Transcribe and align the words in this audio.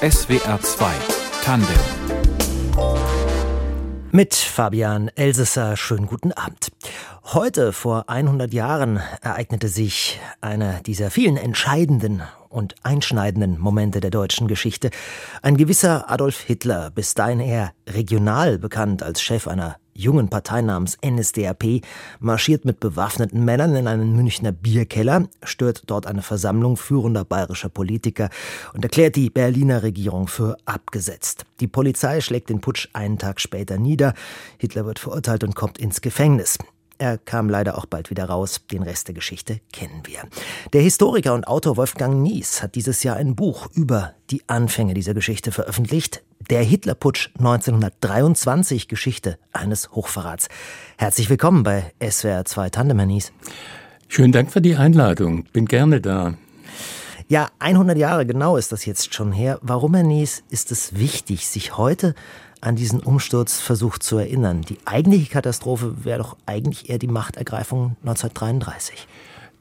SWR 0.00 0.60
2 0.60 0.92
Tandem 1.42 1.76
mit 4.10 4.34
Fabian 4.34 5.08
Elsesser. 5.16 5.76
Schönen 5.76 6.06
guten 6.06 6.30
Abend. 6.30 6.68
Heute 7.24 7.72
vor 7.72 8.08
100 8.08 8.52
Jahren 8.52 9.00
ereignete 9.22 9.68
sich 9.68 10.20
einer 10.40 10.80
dieser 10.82 11.10
vielen 11.10 11.36
entscheidenden 11.36 12.22
und 12.48 12.76
einschneidenden 12.84 13.58
Momente 13.58 13.98
der 14.00 14.10
deutschen 14.10 14.46
Geschichte. 14.46 14.90
Ein 15.42 15.56
gewisser 15.56 16.10
Adolf 16.10 16.40
Hitler, 16.40 16.90
bis 16.90 17.14
dahin 17.14 17.40
eher 17.40 17.72
regional 17.88 18.58
bekannt 18.58 19.02
als 19.02 19.20
Chef 19.20 19.48
einer 19.48 19.76
jungen 19.94 20.28
Partei 20.28 20.60
namens 20.60 20.98
NSDAP, 21.04 21.80
marschiert 22.20 22.64
mit 22.64 22.80
bewaffneten 22.80 23.44
Männern 23.44 23.74
in 23.74 23.86
einen 23.86 24.14
Münchner 24.14 24.52
Bierkeller, 24.52 25.28
stört 25.42 25.84
dort 25.86 26.06
eine 26.06 26.22
Versammlung 26.22 26.76
führender 26.76 27.24
bayerischer 27.24 27.68
Politiker 27.68 28.28
und 28.74 28.84
erklärt 28.84 29.16
die 29.16 29.30
Berliner 29.30 29.82
Regierung 29.82 30.28
für 30.28 30.56
abgesetzt. 30.64 31.46
Die 31.60 31.68
Polizei 31.68 32.20
schlägt 32.20 32.50
den 32.50 32.60
Putsch 32.60 32.88
einen 32.92 33.18
Tag 33.18 33.40
später 33.40 33.78
nieder. 33.78 34.14
Hitler 34.58 34.84
wird 34.84 34.98
verurteilt 34.98 35.44
und 35.44 35.54
kommt 35.54 35.78
ins 35.78 36.00
Gefängnis. 36.00 36.58
Er 36.98 37.18
kam 37.18 37.48
leider 37.48 37.76
auch 37.76 37.86
bald 37.86 38.10
wieder 38.10 38.26
raus. 38.26 38.60
Den 38.70 38.82
Rest 38.82 39.08
der 39.08 39.14
Geschichte 39.14 39.60
kennen 39.72 40.02
wir. 40.04 40.20
Der 40.72 40.80
Historiker 40.80 41.34
und 41.34 41.48
Autor 41.48 41.76
Wolfgang 41.76 42.22
Nies 42.22 42.62
hat 42.62 42.76
dieses 42.76 43.02
Jahr 43.02 43.16
ein 43.16 43.34
Buch 43.34 43.68
über 43.74 44.14
die 44.30 44.42
Anfänge 44.46 44.94
dieser 44.94 45.14
Geschichte 45.14 45.50
veröffentlicht. 45.50 46.22
Der 46.50 46.62
Hitlerputsch 46.62 47.30
1923 47.38 48.86
Geschichte 48.86 49.38
eines 49.52 49.90
Hochverrats. 49.90 50.48
Herzlich 50.96 51.28
willkommen 51.30 51.64
bei 51.64 51.92
SWR 52.00 52.44
2 52.44 52.70
Tandem, 52.70 52.98
Herr 52.98 53.06
Nies. 53.06 53.32
Schönen 54.06 54.32
Dank 54.32 54.52
für 54.52 54.60
die 54.60 54.76
Einladung. 54.76 55.44
Bin 55.52 55.66
gerne 55.66 56.00
da. 56.00 56.34
Ja, 57.26 57.48
100 57.58 57.96
Jahre 57.96 58.26
genau 58.26 58.56
ist 58.56 58.70
das 58.70 58.84
jetzt 58.84 59.14
schon 59.14 59.32
her. 59.32 59.58
Warum, 59.62 59.94
Herr 59.94 60.04
Nies, 60.04 60.44
ist 60.50 60.70
es 60.70 60.96
wichtig, 60.96 61.48
sich 61.48 61.76
heute 61.76 62.14
an 62.64 62.76
diesen 62.76 63.00
Umsturzversuch 63.00 63.98
zu 63.98 64.16
erinnern. 64.16 64.62
Die 64.62 64.78
eigentliche 64.84 65.30
Katastrophe 65.30 66.04
wäre 66.04 66.18
doch 66.18 66.36
eigentlich 66.46 66.88
eher 66.88 66.98
die 66.98 67.06
Machtergreifung 67.06 67.96
1933. 68.02 69.06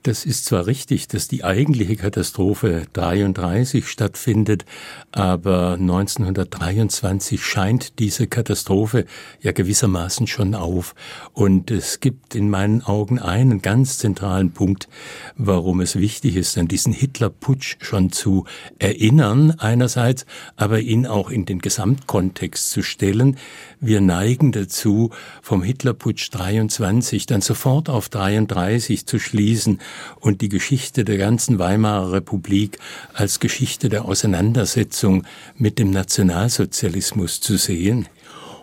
Das 0.03 0.25
ist 0.25 0.43
zwar 0.43 0.67
richtig, 0.67 1.07
dass 1.07 1.29
die 1.29 1.45
eigentliche 1.45 1.95
Katastrophe 1.95 2.87
33 2.91 3.87
stattfindet, 3.87 4.65
aber 5.13 5.75
1923 5.79 7.41
scheint 7.41 7.99
diese 7.99 8.27
Katastrophe 8.27 9.05
ja 9.39 9.53
gewissermaßen 9.53 10.27
schon 10.27 10.55
auf. 10.55 10.93
Und 11.31 11.71
es 11.71 12.01
gibt 12.01 12.35
in 12.35 12.49
meinen 12.49 12.81
Augen 12.81 13.17
einen 13.17 13.61
ganz 13.61 13.97
zentralen 13.97 14.51
Punkt, 14.51 14.89
warum 15.37 15.79
es 15.79 15.95
wichtig 15.95 16.35
ist, 16.35 16.57
an 16.57 16.67
diesen 16.67 16.91
Hitlerputsch 16.91 17.77
schon 17.79 18.11
zu 18.11 18.43
erinnern 18.79 19.51
einerseits, 19.51 20.25
aber 20.57 20.81
ihn 20.81 21.07
auch 21.07 21.29
in 21.29 21.45
den 21.45 21.59
Gesamtkontext 21.59 22.71
zu 22.71 22.83
stellen. 22.83 23.37
Wir 23.79 24.01
neigen 24.01 24.51
dazu, 24.51 25.11
vom 25.41 25.63
Hitlerputsch 25.63 26.29
23 26.31 27.25
dann 27.25 27.39
sofort 27.39 27.87
auf 27.87 28.09
33 28.09 29.05
zu 29.05 29.17
schließen 29.17 29.79
und 30.19 30.41
die 30.41 30.49
Geschichte 30.49 31.03
der 31.03 31.17
ganzen 31.17 31.59
Weimarer 31.59 32.11
Republik 32.13 32.80
als 33.13 33.39
Geschichte 33.39 33.89
der 33.89 34.05
Auseinandersetzung 34.05 35.23
mit 35.55 35.80
dem 35.80 35.91
Nationalsozialismus 35.91 37.41
zu 37.41 37.58
sehen 37.58 38.08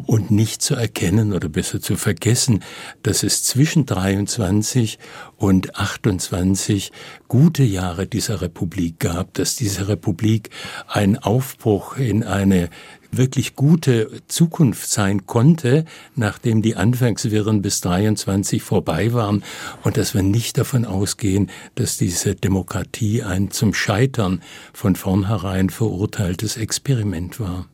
und 0.06 0.31
nicht 0.31 0.62
zu 0.62 0.75
erkennen 0.75 1.33
oder 1.33 1.48
besser 1.48 1.81
zu 1.81 1.97
vergessen, 1.97 2.62
dass 3.03 3.23
es 3.23 3.42
zwischen 3.42 3.86
23 3.86 4.98
und 5.36 5.77
28 5.77 6.92
gute 7.28 7.62
Jahre 7.62 8.06
dieser 8.06 8.41
Republik 8.41 8.98
gab, 8.98 9.34
dass 9.34 9.56
diese 9.56 9.89
Republik 9.89 10.51
einen 10.89 11.19
Aufbruch 11.19 11.97
in 11.97 12.25
eine 12.25 12.70
wirklich 13.12 13.56
gute 13.56 14.22
Zukunft 14.28 14.91
sein 14.91 15.27
konnte, 15.27 15.84
nachdem 16.14 16.62
die 16.62 16.77
Anfangswirren 16.77 17.62
bis 17.62 17.80
23 17.80 18.62
vorbei 18.62 19.12
waren 19.12 19.45
und 19.83 19.96
dass 19.96 20.14
wir 20.14 20.23
nicht 20.23 20.58
davon 20.58 20.85
ausgehen, 20.85 21.51
dass 21.74 21.96
diese 21.96 22.35
Demokratie 22.35 23.23
ein 23.23 23.51
zum 23.51 23.74
Scheitern 23.74 24.42
von 24.73 24.96
vornherein 24.96 25.70
verurteiltes 25.70 26.57
Experiment 26.57 27.40
war. 27.40 27.67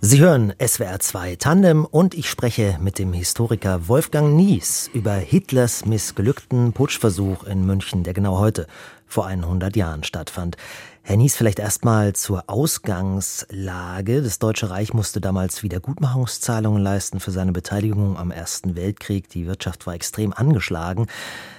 Sie 0.00 0.20
hören 0.20 0.54
SWR 0.64 1.00
2 1.00 1.36
Tandem 1.36 1.84
und 1.84 2.14
ich 2.14 2.30
spreche 2.30 2.78
mit 2.80 3.00
dem 3.00 3.12
Historiker 3.12 3.88
Wolfgang 3.88 4.36
Nies 4.36 4.88
über 4.94 5.14
Hitlers 5.14 5.86
missglückten 5.86 6.72
Putschversuch 6.72 7.42
in 7.42 7.66
München, 7.66 8.04
der 8.04 8.14
genau 8.14 8.38
heute 8.38 8.68
vor 9.08 9.26
100 9.26 9.74
Jahren 9.74 10.04
stattfand. 10.04 10.56
Herr 11.02 11.16
Nies, 11.16 11.36
vielleicht 11.36 11.58
erstmal 11.58 12.12
zur 12.12 12.44
Ausgangslage. 12.48 14.22
Das 14.22 14.38
Deutsche 14.38 14.68
Reich 14.68 14.92
musste 14.92 15.20
damals 15.20 15.62
Wiedergutmachungszahlungen 15.62 16.82
leisten 16.82 17.18
für 17.18 17.30
seine 17.30 17.52
Beteiligung 17.52 18.18
am 18.18 18.30
Ersten 18.30 18.76
Weltkrieg. 18.76 19.28
Die 19.30 19.46
Wirtschaft 19.46 19.86
war 19.86 19.94
extrem 19.94 20.34
angeschlagen. 20.34 21.06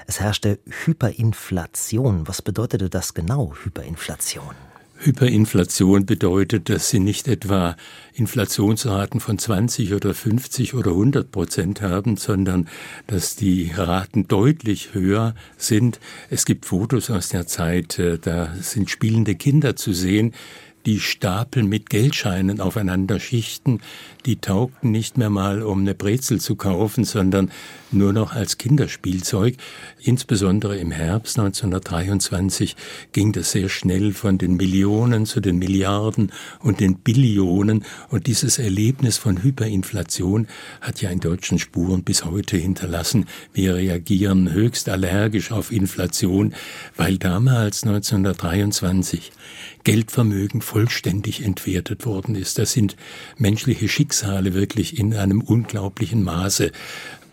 Es 0.06 0.20
herrschte 0.20 0.60
Hyperinflation. 0.86 2.28
Was 2.28 2.42
bedeutete 2.44 2.90
das 2.90 3.16
genau, 3.16 3.54
Hyperinflation? 3.64 4.69
Hyperinflation 5.02 6.06
bedeutet, 6.06 6.68
dass 6.70 6.90
sie 6.90 7.00
nicht 7.00 7.30
etwa 7.30 7.78
Inflationsraten 8.14 9.22
von 9.22 9.40
20 9.40 9.94
oder 9.94 10.14
50 10.14 10.74
oder 10.74 10.92
100 10.92 11.32
Prozent 11.32 11.82
haben, 11.82 12.18
sondern 12.18 12.68
dass 13.08 13.38
die 13.38 13.72
Raten 13.74 14.28
deutlich 14.28 14.94
höher 14.94 15.36
sind. 15.58 16.02
Es 16.30 16.44
gibt 16.44 16.66
Fotos 16.66 17.10
aus 17.10 17.30
der 17.30 17.48
Zeit, 17.48 17.98
äh, 17.98 18.20
da 18.20 18.54
sind 18.60 18.90
spielende 18.90 19.36
Kinder 19.36 19.78
zu 19.78 19.94
sehen, 19.94 20.34
die 20.86 21.00
Stapel 21.00 21.64
mit 21.64 21.90
Geldscheinen 21.90 22.62
aufeinander 22.62 23.20
schichten, 23.20 23.82
die 24.26 24.38
taugten 24.38 24.92
nicht 24.92 25.18
mehr 25.18 25.30
mal, 25.30 25.62
um 25.62 25.80
eine 25.80 25.96
Brezel 25.96 26.40
zu 26.40 26.56
kaufen, 26.56 27.04
sondern 27.04 27.52
nur 27.92 28.14
noch 28.14 28.34
als 28.34 28.58
Kinderspielzeug. 28.58 29.56
Insbesondere 30.02 30.78
im 30.78 30.92
Herbst 30.92 31.40
1923 31.40 32.76
ging 33.12 33.32
das 33.32 33.52
sehr 33.52 33.70
schnell 33.70 34.14
von 34.14 34.38
den 34.38 34.58
Millionen 34.58 35.26
zu 35.26 35.40
den 35.40 35.58
Milliarden 35.58 36.32
und 36.60 36.80
den 36.80 36.96
Billionen. 36.96 37.86
Und 38.10 38.28
dieses 38.28 38.60
Erlebnis 38.60 39.18
von 39.18 39.42
Hyperinflation 39.42 40.48
hat 40.82 41.02
ja 41.02 41.10
in 41.10 41.20
deutschen 41.20 41.60
Spuren 41.60 42.04
bis 42.04 42.26
heute 42.26 42.58
hinterlassen. 42.58 43.26
Wir 43.54 43.76
reagieren 43.76 44.52
höchst 44.52 44.90
allergisch 44.90 45.52
auf 45.52 45.72
Inflation, 45.72 46.54
weil 46.96 47.18
damals 47.18 47.84
1923 47.84 49.32
Geldvermögen 49.84 50.62
vollständig 50.70 51.44
entwertet 51.44 52.06
worden 52.06 52.36
ist. 52.36 52.60
Das 52.60 52.74
sind 52.74 52.96
menschliche 53.38 53.90
Schicksale 53.90 54.54
wirklich 54.54 55.00
in 55.00 55.16
einem 55.16 55.42
unglaublichen 55.42 56.24
Maße 56.24 56.72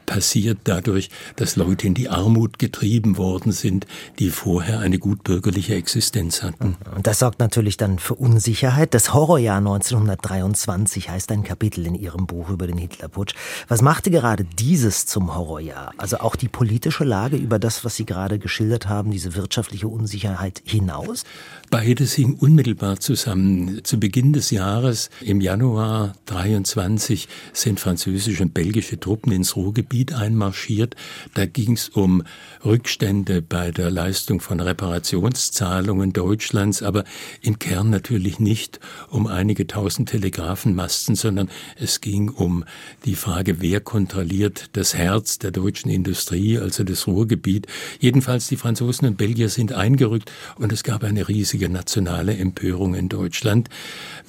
passiert 0.06 0.58
dadurch, 0.64 1.10
dass 1.34 1.56
Leute 1.56 1.86
in 1.88 1.94
die 1.94 2.08
Armut 2.08 2.58
getrieben 2.58 3.18
worden 3.18 3.52
sind, 3.52 3.86
die 4.18 4.30
vorher 4.30 4.78
eine 4.78 4.98
gutbürgerliche 4.98 5.74
Existenz 5.74 6.42
hatten. 6.42 6.76
Und 6.94 7.06
das 7.06 7.18
sorgt 7.18 7.40
natürlich 7.40 7.76
dann 7.76 7.98
für 7.98 8.14
Unsicherheit. 8.14 8.94
Das 8.94 9.12
Horrorjahr 9.12 9.58
1923 9.58 11.10
heißt 11.10 11.30
ein 11.32 11.42
Kapitel 11.42 11.84
in 11.86 11.94
Ihrem 11.94 12.26
Buch 12.26 12.48
über 12.48 12.66
den 12.66 12.78
Hitlerputsch. 12.78 13.34
Was 13.68 13.82
machte 13.82 14.10
gerade 14.10 14.44
dieses 14.44 15.06
zum 15.06 15.34
Horrorjahr? 15.34 15.92
Also 15.98 16.18
auch 16.18 16.36
die 16.36 16.48
politische 16.48 17.04
Lage 17.04 17.36
über 17.36 17.58
das, 17.58 17.84
was 17.84 17.96
Sie 17.96 18.06
gerade 18.06 18.38
geschildert 18.38 18.88
haben, 18.88 19.10
diese 19.10 19.34
wirtschaftliche 19.34 19.88
Unsicherheit 19.88 20.62
hinaus? 20.64 21.24
Beides 21.70 22.14
hing 22.14 22.34
unmittelbar 22.34 23.00
zusammen. 23.00 23.80
Zu 23.84 23.98
Beginn 23.98 24.32
des 24.32 24.50
Jahres, 24.50 25.10
im 25.20 25.40
Januar 25.40 26.14
23, 26.26 27.28
sind 27.52 27.80
französische 27.80 28.42
und 28.42 28.54
belgische 28.54 29.00
Truppen 29.00 29.32
ins 29.32 29.56
Ruhrgebiet 29.56 29.86
Gebiet 29.86 30.12
einmarschiert. 30.12 30.96
Da 31.34 31.46
ging 31.46 31.72
es 31.74 31.88
um 31.88 32.22
Rückstände 32.64 33.40
bei 33.40 33.70
der 33.70 33.90
Leistung 33.90 34.40
von 34.40 34.60
Reparationszahlungen 34.60 36.12
Deutschlands, 36.12 36.82
aber 36.82 37.04
im 37.40 37.58
Kern 37.58 37.90
natürlich 37.90 38.40
nicht 38.40 38.80
um 39.10 39.26
einige 39.26 39.66
tausend 39.66 40.08
Telegrafenmasten, 40.08 41.14
sondern 41.14 41.48
es 41.76 42.00
ging 42.00 42.30
um 42.30 42.64
die 43.04 43.14
Frage, 43.14 43.60
wer 43.60 43.80
kontrolliert 43.80 44.70
das 44.72 44.94
Herz 44.94 45.38
der 45.38 45.50
deutschen 45.50 45.90
Industrie, 45.90 46.58
also 46.58 46.82
das 46.82 47.06
Ruhrgebiet. 47.06 47.66
Jedenfalls 48.00 48.48
die 48.48 48.56
Franzosen 48.56 49.06
und 49.06 49.16
Belgier 49.16 49.48
sind 49.48 49.72
eingerückt 49.72 50.32
und 50.56 50.72
es 50.72 50.82
gab 50.82 51.04
eine 51.04 51.28
riesige 51.28 51.65
nationale 51.68 52.36
Empörung 52.36 52.94
in 52.94 53.08
Deutschland. 53.08 53.68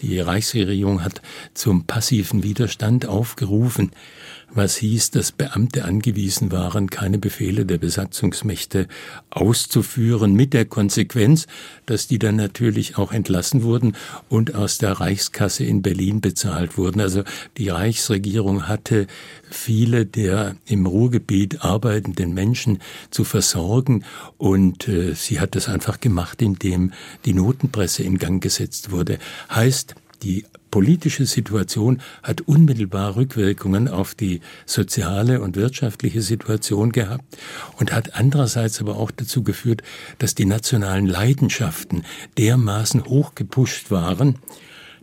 Die 0.01 0.19
Reichsregierung 0.19 1.03
hat 1.03 1.21
zum 1.53 1.85
passiven 1.85 2.43
Widerstand 2.43 3.05
aufgerufen. 3.05 3.91
Was 4.49 4.77
hieß, 4.77 5.11
dass 5.11 5.31
Beamte 5.31 5.85
angewiesen 5.85 6.51
waren, 6.51 6.89
keine 6.89 7.17
Befehle 7.17 7.65
der 7.65 7.77
Besatzungsmächte 7.77 8.87
auszuführen, 9.29 10.33
mit 10.33 10.53
der 10.53 10.65
Konsequenz, 10.65 11.47
dass 11.85 12.07
die 12.07 12.17
dann 12.17 12.37
natürlich 12.37 12.97
auch 12.97 13.11
entlassen 13.11 13.63
wurden 13.63 13.95
und 14.29 14.55
aus 14.55 14.77
der 14.77 14.93
Reichskasse 14.93 15.63
in 15.63 15.81
Berlin 15.81 16.21
bezahlt 16.21 16.77
wurden. 16.77 17.01
Also 17.01 17.23
die 17.57 17.69
Reichsregierung 17.69 18.67
hatte 18.67 19.07
viele 19.49 20.05
der 20.05 20.55
im 20.65 20.85
Ruhrgebiet 20.85 21.61
arbeitenden 21.63 22.33
Menschen 22.33 22.79
zu 23.11 23.23
versorgen 23.23 24.03
und 24.37 24.87
äh, 24.87 25.13
sie 25.13 25.39
hat 25.39 25.55
das 25.55 25.67
einfach 25.67 25.99
gemacht, 25.99 26.41
indem 26.41 26.93
die 27.25 27.33
Notenpresse 27.33 28.03
in 28.03 28.17
Gang 28.17 28.41
gesetzt 28.41 28.91
wurde. 28.91 29.19
Heißt, 29.49 29.95
die 30.23 30.45
politische 30.71 31.25
Situation 31.25 32.01
hat 32.23 32.41
unmittelbar 32.41 33.15
Rückwirkungen 33.15 33.87
auf 33.87 34.15
die 34.15 34.41
soziale 34.65 35.41
und 35.41 35.55
wirtschaftliche 35.55 36.21
Situation 36.21 36.91
gehabt 36.91 37.37
und 37.77 37.93
hat 37.93 38.15
andererseits 38.15 38.81
aber 38.81 38.97
auch 38.97 39.11
dazu 39.11 39.43
geführt, 39.43 39.81
dass 40.19 40.35
die 40.35 40.45
nationalen 40.45 41.05
Leidenschaften 41.05 42.03
dermaßen 42.37 43.05
hochgepusht 43.05 43.91
waren, 43.91 44.39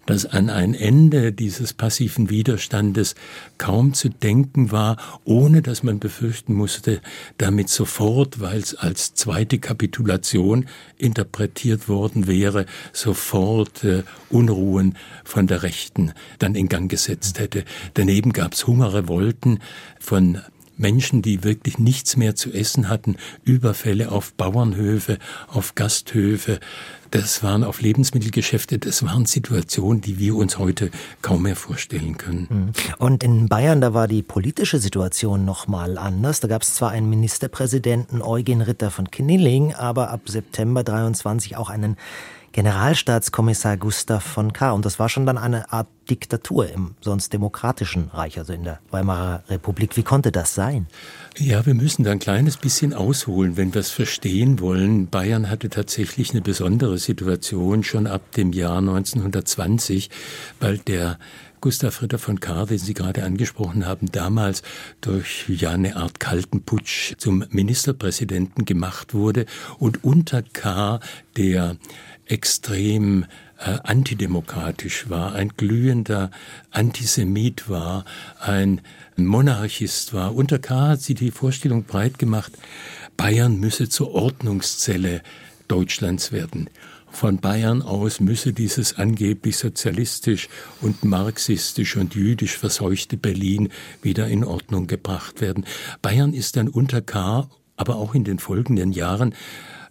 dass 0.07 0.27
an 0.27 0.51
ein 0.51 0.75
Ende 0.75 1.33
dieses 1.33 1.73
passiven 1.73 2.31
Widerstandes 2.31 3.15
kaum 3.59 3.95
zu 3.95 4.09
denken 4.09 4.71
war, 4.71 4.97
ohne 5.25 5.63
dass 5.63 5.83
man 5.83 5.99
befürchten 5.99 6.55
musste, 6.55 7.01
damit 7.39 7.69
sofort, 7.69 8.41
weil 8.41 8.59
es 8.59 8.75
als 8.75 9.15
zweite 9.15 9.59
Kapitulation 9.59 10.67
interpretiert 10.99 11.89
worden 11.89 12.27
wäre, 12.27 12.67
sofort 12.93 13.85
äh, 13.85 14.03
Unruhen 14.31 14.97
von 15.25 15.47
der 15.47 15.63
Rechten 15.63 16.13
dann 16.39 16.55
in 16.55 16.69
Gang 16.69 16.91
gesetzt 16.91 17.39
hätte. 17.39 17.65
Daneben 17.95 18.33
gab 18.33 18.55
es 18.55 18.67
Hungerrevolten 18.67 19.61
von 19.99 20.39
Menschen, 20.77 21.23
die 21.23 21.45
wirklich 21.45 21.79
nichts 21.79 22.17
mehr 22.17 22.35
zu 22.35 22.53
essen 22.53 22.89
hatten, 22.89 23.17
Überfälle 23.45 24.13
auf 24.13 24.35
Bauernhöfe, 24.35 25.19
auf 25.49 25.75
Gasthöfe, 25.75 26.61
das 27.15 27.45
waren 27.45 27.63
auf 27.63 27.81
Lebensmittelgeschäfte, 27.81 28.81
das 28.81 29.05
waren 29.05 29.25
Situationen, 29.25 30.01
die 30.01 30.19
wir 30.19 30.35
uns 30.35 30.59
heute 30.59 30.91
kaum 31.23 31.43
mehr 31.43 31.55
vorstellen 31.55 32.19
können. 32.19 32.49
Mhm. 32.51 32.73
Und 32.99 33.23
in 33.23 33.49
Bayern, 33.49 33.81
da 33.81 33.95
war 33.95 34.09
die 34.09 34.23
politische 34.23 34.81
Situation 34.81 35.45
noch 35.45 35.69
mal 35.69 35.97
anders. 35.97 36.41
Da 36.41 36.49
gab 36.49 36.63
es 36.63 36.75
zwar 36.75 36.91
einen 36.91 37.09
Ministerpräsidenten 37.09 38.21
Eugen 38.21 38.63
Ritter 38.63 38.91
von 38.91 39.13
Knilling, 39.13 39.75
aber 39.75 40.11
ab 40.11 40.23
September 40.27 40.83
23 40.83 41.57
auch 41.57 41.71
einen 41.71 41.97
Generalstaatskommissar 42.55 43.77
Gustav 43.77 44.23
von 44.23 44.53
K. 44.53 44.71
Und 44.71 44.85
das 44.85 45.01
war 45.01 45.09
schon 45.09 45.27
dann 45.27 45.39
eine 45.39 45.73
Art 45.73 45.89
Diktatur 46.09 46.71
im 46.71 46.95
sonst 47.01 47.33
demokratischen 47.33 48.11
Reich, 48.11 48.39
also 48.39 48.53
in 48.53 48.63
der 48.63 48.79
Weimarer 48.93 49.43
Republik. 49.49 49.97
Wie 49.97 50.05
konnte 50.05 50.31
das 50.31 50.55
sein? 50.55 50.87
Ja, 51.37 51.67
wir 51.67 51.75
müssen 51.75 52.05
da 52.05 52.13
ein 52.13 52.21
kleines 52.21 52.57
bisschen 52.57 52.95
ausholen, 52.95 53.57
wenn 53.57 53.75
wir 53.75 53.81
es 53.81 53.91
verstehen 53.91 54.61
wollen. 54.61 55.09
Bayern 55.09 55.51
hatte 55.51 55.69
tatsächlich 55.69 56.31
eine 56.31 56.43
besondere 56.43 56.99
Situation 56.99 57.83
schon 57.83 58.07
ab 58.07 58.31
dem 58.37 58.53
Jahr 58.53 58.79
1920, 58.79 60.11
weil 60.61 60.79
der 60.79 61.19
Gustav 61.65 62.03
Ritter 62.03 62.19
von 62.19 62.41
Kahr, 62.41 62.67
den 62.67 62.77
Sie 62.77 62.93
gerade 62.93 63.25
angesprochen 63.25 63.87
haben, 63.87 64.13
damals 64.13 64.63
durch 65.01 65.47
ja 65.49 65.71
eine 65.71 65.97
Art 65.97 66.21
kalten 66.21 66.63
Putsch 66.63 67.15
zum 67.17 67.43
Ministerpräsidenten 67.49 68.67
gemacht 68.67 69.15
wurde 69.15 69.47
und 69.79 70.05
unter 70.05 70.43
Kahr 70.43 71.01
der 71.39 71.77
extrem 72.27 73.25
äh, 73.59 73.79
antidemokratisch 73.83 75.09
war, 75.09 75.35
ein 75.35 75.51
glühender 75.57 76.31
Antisemit 76.71 77.69
war, 77.69 78.05
ein 78.41 78.81
Monarchist 79.17 80.13
war. 80.13 80.35
Unter 80.35 80.59
K. 80.59 80.89
hat 80.89 81.01
sie 81.01 81.15
die 81.15 81.31
Vorstellung 81.31 81.85
breit 81.85 82.19
gemacht, 82.19 82.53
Bayern 83.17 83.61
müsse 83.61 83.89
zur 83.89 84.13
Ordnungszelle 84.13 85.23
Deutschlands 85.69 86.33
werden. 86.33 86.69
Von 87.15 87.39
Bayern 87.39 87.81
aus 87.81 88.19
müsse 88.19 88.53
dieses 88.53 88.99
angeblich 88.99 89.57
sozialistisch 89.57 90.49
und 90.81 91.05
marxistisch 91.05 91.97
und 91.97 92.17
jüdisch 92.17 92.59
verseuchte 92.59 93.17
Berlin 93.17 93.69
wieder 94.03 94.27
in 94.27 94.43
Ordnung 94.43 94.89
gebracht 94.89 95.41
werden. 95.41 95.65
Bayern 96.03 96.35
ist 96.35 96.57
dann 96.57 96.69
unter 96.69 97.01
K., 97.03 97.49
aber 97.77 97.97
auch 97.97 98.15
in 98.15 98.25
den 98.25 98.39
folgenden 98.39 98.93
Jahren 98.93 99.35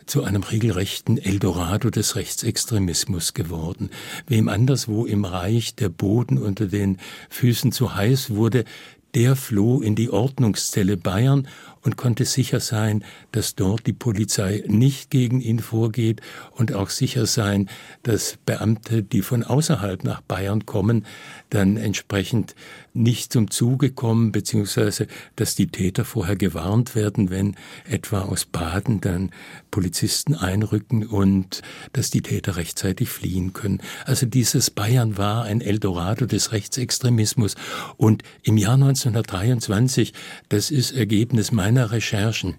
zu 0.05 0.23
einem 0.23 0.44
regelrechten 0.44 1.17
Eldorado 1.17 1.89
des 1.89 2.15
Rechtsextremismus 2.15 3.33
geworden. 3.33 3.89
Wem 4.27 4.50
anderswo 4.50 5.05
im 5.05 5.25
Reich 5.25 5.75
der 5.75 5.89
Boden 5.89 6.38
unter 6.38 6.67
den 6.67 6.97
Füßen 7.29 7.71
zu 7.71 7.95
heiß 7.95 8.31
wurde, 8.31 8.65
der 9.13 9.35
floh 9.35 9.81
in 9.81 9.95
die 9.95 10.09
Ordnungszelle 10.09 10.97
Bayern 10.97 11.47
und 11.83 11.97
konnte 11.97 12.25
sicher 12.25 12.59
sein, 12.59 13.03
dass 13.31 13.56
dort 13.56 13.85
die 13.85 13.94
Polizei 13.94 14.63
nicht 14.68 15.09
gegen 15.09 15.41
ihn 15.41 15.59
vorgeht 15.59 16.21
und 16.51 16.74
auch 16.74 16.89
sicher 16.89 17.25
sein, 17.25 17.69
dass 18.03 18.38
Beamte, 18.45 19.03
die 19.03 19.21
von 19.21 19.44
außerhalb 19.44 20.03
nach 20.03 20.21
Bayern 20.21 20.65
kommen, 20.65 21.06
dann 21.50 21.77
entsprechend 21.77 22.56
nicht 22.94 23.33
zum 23.33 23.51
Zuge 23.51 23.91
kommen, 23.91 24.31
beziehungsweise 24.31 25.07
dass 25.35 25.56
die 25.56 25.68
Täter 25.68 26.06
vorher 26.06 26.35
gewarnt 26.35 26.95
werden, 26.95 27.30
wenn 27.30 27.56
etwa 27.89 28.21
aus 28.21 28.45
Baden 28.45 29.01
dann 29.01 29.31
Polizisten 29.71 30.36
einrücken 30.36 31.06
und 31.06 31.62
dass 31.91 32.12
die 32.12 32.21
Täter 32.21 32.56
rechtzeitig 32.56 33.09
fliehen 33.09 33.53
können. 33.53 33.81
Also 34.06 34.25
dieses 34.25 34.69
Bayern 34.69 35.18
war 35.18 35.44
ein 35.44 35.62
Eldorado 35.62 36.25
des 36.25 36.51
Rechtsextremismus 36.51 37.56
und 37.97 38.24
im 38.44 38.57
Jahr 38.57 38.75
1923, 38.75 40.13
das 40.50 40.71
ist 40.71 40.91
Ergebnis 40.91 41.51
meiner 41.51 41.73
Recherchen, 41.78 42.56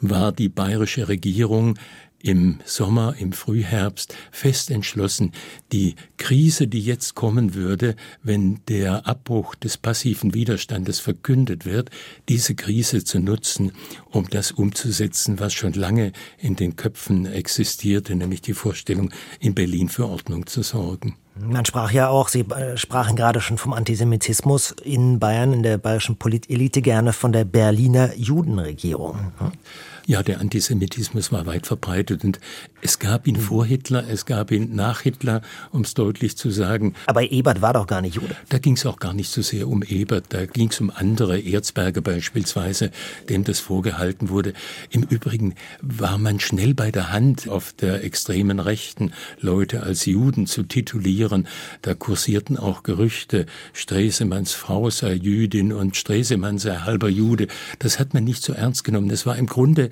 war 0.00 0.32
die 0.32 0.48
bayerische 0.48 1.08
Regierung 1.08 1.78
im 2.22 2.60
Sommer, 2.64 3.14
im 3.18 3.32
Frühherbst 3.32 4.14
fest 4.30 4.70
entschlossen, 4.70 5.32
die 5.72 5.94
Krise, 6.16 6.68
die 6.68 6.80
jetzt 6.80 7.14
kommen 7.14 7.54
würde, 7.54 7.96
wenn 8.22 8.60
der 8.68 9.06
Abbruch 9.06 9.54
des 9.54 9.78
passiven 9.78 10.34
Widerstandes 10.34 11.00
verkündet 11.00 11.64
wird, 11.64 11.90
diese 12.28 12.54
Krise 12.54 13.04
zu 13.04 13.20
nutzen, 13.20 13.72
um 14.10 14.28
das 14.28 14.52
umzusetzen, 14.52 15.40
was 15.40 15.52
schon 15.54 15.72
lange 15.72 16.12
in 16.38 16.56
den 16.56 16.76
Köpfen 16.76 17.26
existierte, 17.26 18.14
nämlich 18.14 18.42
die 18.42 18.54
Vorstellung, 18.54 19.10
in 19.38 19.54
Berlin 19.54 19.88
für 19.88 20.08
Ordnung 20.08 20.46
zu 20.46 20.62
sorgen. 20.62 21.16
Man 21.42 21.64
sprach 21.64 21.90
ja 21.90 22.08
auch, 22.08 22.28
Sie 22.28 22.40
äh, 22.40 22.76
sprachen 22.76 23.16
gerade 23.16 23.40
schon 23.40 23.56
vom 23.56 23.72
Antisemitismus 23.72 24.74
in 24.82 25.18
Bayern, 25.18 25.52
in 25.52 25.62
der 25.62 25.78
bayerischen 25.78 26.16
Politelite 26.16 26.82
gerne 26.82 27.12
von 27.12 27.32
der 27.32 27.44
Berliner 27.44 28.14
Judenregierung. 28.16 29.32
Ja, 30.06 30.22
der 30.22 30.40
Antisemitismus 30.40 31.32
war 31.32 31.46
weit 31.46 31.66
verbreitet 31.66 32.24
und 32.24 32.40
es 32.82 32.98
gab 32.98 33.26
ihn 33.26 33.36
vor 33.36 33.66
Hitler, 33.66 34.04
es 34.08 34.26
gab 34.26 34.50
ihn 34.50 34.74
nach 34.74 35.00
Hitler, 35.02 35.42
um 35.70 35.82
es 35.82 35.94
deutlich 35.94 36.36
zu 36.36 36.50
sagen. 36.50 36.94
Aber 37.06 37.30
Ebert 37.30 37.60
war 37.60 37.74
doch 37.74 37.86
gar 37.86 38.00
nicht 38.00 38.14
Jude. 38.14 38.36
Da 38.48 38.58
ging 38.58 38.74
es 38.74 38.86
auch 38.86 38.98
gar 38.98 39.12
nicht 39.12 39.30
so 39.30 39.42
sehr 39.42 39.68
um 39.68 39.82
Ebert, 39.82 40.26
da 40.30 40.46
ging 40.46 40.70
es 40.70 40.80
um 40.80 40.90
andere, 40.90 41.38
Erzberger 41.38 42.00
beispielsweise, 42.00 42.90
dem 43.28 43.44
das 43.44 43.60
vorgehalten 43.60 44.28
wurde. 44.30 44.54
Im 44.90 45.02
Übrigen 45.02 45.54
war 45.82 46.18
man 46.18 46.40
schnell 46.40 46.74
bei 46.74 46.90
der 46.90 47.12
Hand, 47.12 47.48
auf 47.48 47.72
der 47.72 48.04
extremen 48.04 48.60
Rechten 48.60 49.12
Leute 49.40 49.82
als 49.82 50.06
Juden 50.06 50.46
zu 50.46 50.62
titulieren. 50.62 51.46
Da 51.82 51.94
kursierten 51.94 52.56
auch 52.56 52.82
Gerüchte, 52.82 53.46
Stresemanns 53.72 54.52
Frau 54.52 54.90
sei 54.90 55.14
Jüdin 55.14 55.72
und 55.72 55.96
Stresemann 55.96 56.58
sei 56.58 56.76
halber 56.76 57.08
Jude. 57.08 57.48
Das 57.78 57.98
hat 57.98 58.14
man 58.14 58.24
nicht 58.24 58.42
so 58.42 58.52
ernst 58.52 58.84
genommen. 58.84 59.08
Das 59.08 59.26
war 59.26 59.36
im 59.36 59.46
Grunde 59.46 59.90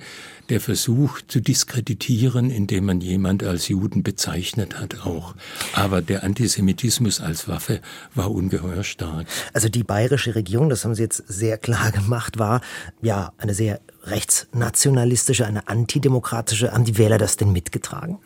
der 0.49 0.59
Versuch 0.59 1.21
zu 1.27 1.41
diskreditieren, 1.41 2.49
indem 2.49 2.78
man 2.85 3.01
jemand 3.01 3.43
als 3.43 3.67
Juden 3.67 4.03
bezeichnet 4.03 4.79
hat 4.79 5.01
auch. 5.05 5.35
Aber 5.73 6.01
der 6.01 6.23
Antisemitismus 6.23 7.21
als 7.21 7.47
Waffe 7.47 7.81
war 8.15 8.31
ungeheuer 8.31 8.83
stark. 8.83 9.27
Also 9.53 9.69
die 9.69 9.83
bayerische 9.83 10.35
Regierung, 10.35 10.69
das 10.69 10.85
haben 10.85 10.95
Sie 10.95 11.03
jetzt 11.03 11.23
sehr 11.27 11.57
klar 11.57 11.91
gemacht, 11.91 12.39
war 12.39 12.61
ja 13.01 13.33
eine 13.37 13.53
sehr 13.53 13.79
rechtsnationalistische, 14.03 15.45
eine 15.45 15.67
antidemokratische. 15.67 16.71
Haben 16.71 16.85
die 16.85 16.97
Wähler 16.97 17.17
das 17.17 17.37
denn 17.37 17.51
mitgetragen? 17.51 18.19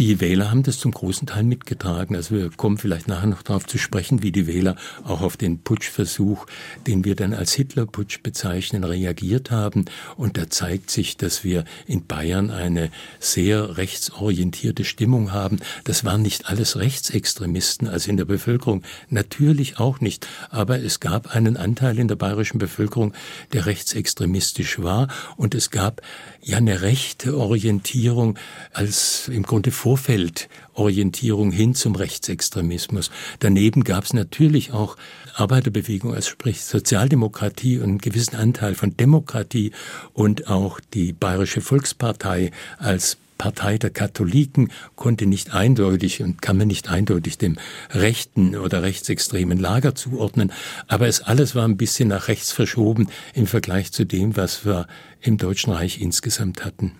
Die 0.00 0.20
Wähler 0.20 0.50
haben 0.50 0.64
das 0.64 0.80
zum 0.80 0.90
großen 0.90 1.28
Teil 1.28 1.44
mitgetragen. 1.44 2.16
Also 2.16 2.34
wir 2.34 2.50
kommen 2.50 2.78
vielleicht 2.78 3.06
nachher 3.06 3.28
noch 3.28 3.42
darauf 3.42 3.64
zu 3.64 3.78
sprechen, 3.78 4.24
wie 4.24 4.32
die 4.32 4.48
Wähler 4.48 4.74
auch 5.04 5.20
auf 5.20 5.36
den 5.36 5.60
Putschversuch, 5.60 6.46
den 6.88 7.04
wir 7.04 7.14
dann 7.14 7.32
als 7.32 7.52
Hitlerputsch 7.52 8.20
bezeichnen, 8.20 8.82
reagiert 8.82 9.52
haben. 9.52 9.84
Und 10.16 10.36
da 10.36 10.50
zeigt 10.50 10.90
sich, 10.90 11.16
dass 11.16 11.44
wir 11.44 11.64
in 11.86 12.06
Bayern 12.06 12.50
eine 12.50 12.90
sehr 13.20 13.76
rechtsorientierte 13.76 14.84
Stimmung 14.84 15.30
haben. 15.30 15.60
Das 15.84 16.04
waren 16.04 16.22
nicht 16.22 16.46
alles 16.46 16.76
Rechtsextremisten, 16.76 17.86
also 17.86 18.10
in 18.10 18.16
der 18.16 18.24
Bevölkerung 18.24 18.82
natürlich 19.10 19.78
auch 19.78 20.00
nicht. 20.00 20.26
Aber 20.50 20.80
es 20.80 20.98
gab 20.98 21.36
einen 21.36 21.56
Anteil 21.56 22.00
in 22.00 22.08
der 22.08 22.16
bayerischen 22.16 22.58
Bevölkerung, 22.58 23.12
der 23.52 23.66
rechtsextremistisch 23.66 24.80
war. 24.82 25.06
Und 25.36 25.54
es 25.54 25.70
gab 25.70 26.02
ja 26.42 26.56
eine 26.56 26.82
rechte 26.82 27.36
Orientierung 27.36 28.36
als 28.72 29.28
im 29.28 29.44
Grunde 29.44 29.70
Vorfeldorientierung 29.84 31.52
hin 31.52 31.74
zum 31.74 31.94
Rechtsextremismus. 31.94 33.10
Daneben 33.40 33.84
gab 33.84 34.04
es 34.04 34.14
natürlich 34.14 34.72
auch 34.72 34.96
Arbeiterbewegung, 35.34 36.14
also 36.14 36.30
sprich 36.30 36.64
Sozialdemokratie 36.64 37.76
und 37.76 37.84
einen 37.84 37.98
gewissen 37.98 38.36
Anteil 38.36 38.76
von 38.76 38.96
Demokratie 38.96 39.72
und 40.14 40.48
auch 40.48 40.80
die 40.94 41.12
Bayerische 41.12 41.60
Volkspartei 41.60 42.50
als 42.78 43.18
Partei 43.36 43.76
der 43.76 43.90
Katholiken 43.90 44.70
konnte 44.96 45.26
nicht 45.26 45.52
eindeutig 45.52 46.22
und 46.22 46.40
kann 46.40 46.56
man 46.56 46.68
nicht 46.68 46.88
eindeutig 46.88 47.36
dem 47.36 47.58
rechten 47.90 48.56
oder 48.56 48.82
rechtsextremen 48.82 49.58
Lager 49.58 49.94
zuordnen, 49.94 50.50
aber 50.88 51.08
es 51.08 51.20
alles 51.20 51.54
war 51.54 51.68
ein 51.68 51.76
bisschen 51.76 52.08
nach 52.08 52.28
rechts 52.28 52.52
verschoben 52.52 53.08
im 53.34 53.46
Vergleich 53.46 53.92
zu 53.92 54.06
dem, 54.06 54.34
was 54.38 54.64
wir 54.64 54.86
im 55.20 55.36
Deutschen 55.36 55.74
Reich 55.74 56.00
insgesamt 56.00 56.64
hatten. 56.64 56.92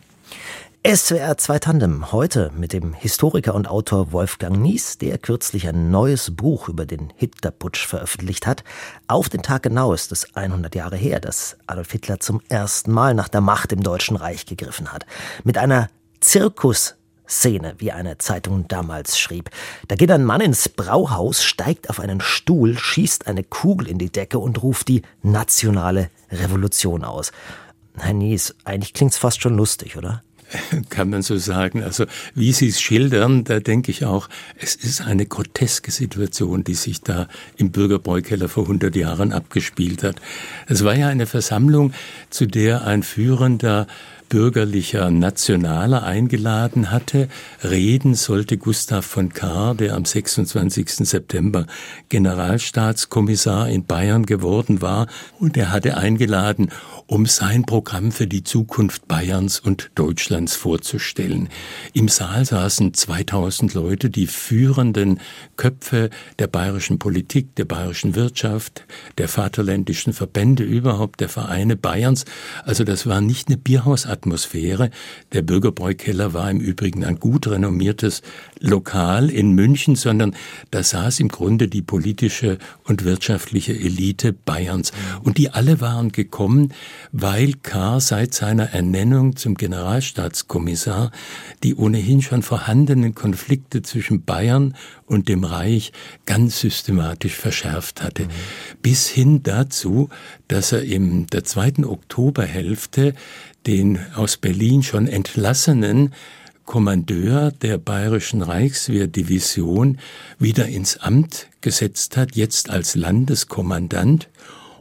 SWR 0.86 1.38
2 1.38 1.60
Tandem 1.60 2.12
heute 2.12 2.52
mit 2.54 2.74
dem 2.74 2.92
Historiker 2.92 3.54
und 3.54 3.66
Autor 3.66 4.12
Wolfgang 4.12 4.58
Nies, 4.58 4.98
der 4.98 5.16
kürzlich 5.16 5.66
ein 5.66 5.90
neues 5.90 6.36
Buch 6.36 6.68
über 6.68 6.84
den 6.84 7.10
Hitlerputsch 7.16 7.86
veröffentlicht 7.86 8.46
hat. 8.46 8.64
Auf 9.08 9.30
den 9.30 9.40
Tag 9.40 9.62
genau 9.62 9.94
ist 9.94 10.12
es 10.12 10.36
100 10.36 10.74
Jahre 10.74 10.96
her, 10.96 11.20
dass 11.20 11.56
Adolf 11.66 11.90
Hitler 11.90 12.20
zum 12.20 12.42
ersten 12.50 12.92
Mal 12.92 13.14
nach 13.14 13.28
der 13.28 13.40
Macht 13.40 13.72
im 13.72 13.82
Deutschen 13.82 14.16
Reich 14.16 14.44
gegriffen 14.44 14.92
hat. 14.92 15.06
Mit 15.42 15.56
einer 15.56 15.88
Zirkusszene, 16.20 17.76
wie 17.78 17.92
eine 17.92 18.18
Zeitung 18.18 18.68
damals 18.68 19.18
schrieb. 19.18 19.48
Da 19.88 19.96
geht 19.96 20.10
ein 20.10 20.26
Mann 20.26 20.42
ins 20.42 20.68
Brauhaus, 20.68 21.42
steigt 21.42 21.88
auf 21.88 21.98
einen 21.98 22.20
Stuhl, 22.20 22.76
schießt 22.76 23.26
eine 23.26 23.42
Kugel 23.42 23.88
in 23.88 23.96
die 23.96 24.12
Decke 24.12 24.38
und 24.38 24.62
ruft 24.62 24.88
die 24.88 25.00
nationale 25.22 26.10
Revolution 26.30 27.04
aus. 27.04 27.32
Herr 27.96 28.12
Nies, 28.12 28.54
eigentlich 28.64 28.92
klingt's 28.92 29.16
fast 29.16 29.40
schon 29.40 29.56
lustig, 29.56 29.96
oder? 29.96 30.22
kann 30.88 31.10
man 31.10 31.22
so 31.22 31.36
sagen. 31.36 31.82
Also 31.82 32.06
wie 32.34 32.52
Sie 32.52 32.68
es 32.68 32.80
schildern, 32.80 33.44
da 33.44 33.60
denke 33.60 33.90
ich 33.90 34.04
auch, 34.04 34.28
es 34.58 34.74
ist 34.74 35.00
eine 35.00 35.26
groteske 35.26 35.90
Situation, 35.90 36.64
die 36.64 36.74
sich 36.74 37.00
da 37.00 37.28
im 37.56 37.70
Bürgerbräukeller 37.70 38.48
vor 38.48 38.64
100 38.64 38.94
Jahren 38.96 39.32
abgespielt 39.32 40.02
hat. 40.02 40.16
Es 40.66 40.84
war 40.84 40.96
ja 40.96 41.08
eine 41.08 41.26
Versammlung, 41.26 41.92
zu 42.30 42.46
der 42.46 42.86
ein 42.86 43.02
führender 43.02 43.86
bürgerlicher 44.28 45.10
Nationaler 45.10 46.02
eingeladen 46.02 46.90
hatte. 46.90 47.28
Reden 47.62 48.14
sollte 48.14 48.58
Gustav 48.58 49.04
von 49.04 49.32
Kahr, 49.32 49.74
der 49.74 49.94
am 49.94 50.04
26. 50.04 51.08
September 51.08 51.66
Generalstaatskommissar 52.08 53.68
in 53.68 53.84
Bayern 53.84 54.26
geworden 54.26 54.82
war. 54.82 55.06
Und 55.38 55.56
er 55.56 55.70
hatte 55.70 55.96
eingeladen, 55.96 56.70
um 57.06 57.26
sein 57.26 57.64
Programm 57.64 58.12
für 58.12 58.26
die 58.26 58.44
Zukunft 58.44 59.06
Bayerns 59.08 59.60
und 59.60 59.90
Deutschlands 59.94 60.56
vorzustellen. 60.56 61.48
Im 61.92 62.08
Saal 62.08 62.44
saßen 62.44 62.94
2000 62.94 63.74
Leute, 63.74 64.10
die 64.10 64.26
führenden 64.26 65.20
Köpfe 65.56 66.10
der 66.38 66.46
bayerischen 66.46 66.98
Politik, 66.98 67.54
der 67.56 67.66
bayerischen 67.66 68.14
Wirtschaft, 68.14 68.86
der 69.18 69.28
vaterländischen 69.28 70.12
Verbände 70.12 70.62
überhaupt, 70.62 71.20
der 71.20 71.28
Vereine 71.28 71.76
Bayerns. 71.76 72.24
Also 72.64 72.84
das 72.84 73.06
war 73.06 73.20
nicht 73.20 73.48
eine 73.48 73.58
Bierhausatmosphäre. 74.14 74.90
Der 75.32 75.42
Bürgerbräukeller 75.42 76.32
war 76.32 76.50
im 76.50 76.60
Übrigen 76.60 77.04
ein 77.04 77.18
gut 77.18 77.46
renommiertes 77.46 78.22
Lokal 78.60 79.30
in 79.30 79.52
München, 79.52 79.96
sondern 79.96 80.34
da 80.70 80.82
saß 80.82 81.20
im 81.20 81.28
Grunde 81.28 81.68
die 81.68 81.82
politische 81.82 82.58
und 82.84 83.04
wirtschaftliche 83.04 83.72
Elite 83.72 84.32
Bayerns. 84.32 84.92
Und 85.22 85.38
die 85.38 85.50
alle 85.50 85.80
waren 85.80 86.12
gekommen, 86.12 86.72
weil 87.12 87.54
Kahr 87.62 88.00
seit 88.00 88.34
seiner 88.34 88.70
Ernennung 88.70 89.36
zum 89.36 89.54
Generalstaatskommissar 89.54 91.10
die 91.62 91.74
ohnehin 91.74 92.22
schon 92.22 92.42
vorhandenen 92.42 93.14
Konflikte 93.14 93.82
zwischen 93.82 94.24
Bayern 94.24 94.74
und 95.06 95.28
dem 95.28 95.44
Reich 95.44 95.92
ganz 96.26 96.60
systematisch 96.60 97.34
verschärft 97.34 98.02
hatte. 98.02 98.24
Mhm. 98.24 98.30
Bis 98.82 99.08
hin 99.08 99.42
dazu, 99.42 100.08
dass 100.48 100.72
er 100.72 100.82
in 100.82 101.26
der 101.26 101.44
zweiten 101.44 101.84
Oktoberhälfte 101.84 103.14
den 103.66 103.98
aus 104.14 104.36
Berlin 104.36 104.82
schon 104.82 105.06
entlassenen 105.06 106.12
Kommandeur 106.64 107.50
der 107.50 107.78
Bayerischen 107.78 108.42
Reichswehrdivision 108.42 109.98
wieder 110.38 110.66
ins 110.66 110.96
Amt 110.96 111.48
gesetzt 111.60 112.16
hat, 112.16 112.36
jetzt 112.36 112.70
als 112.70 112.94
Landeskommandant. 112.94 114.28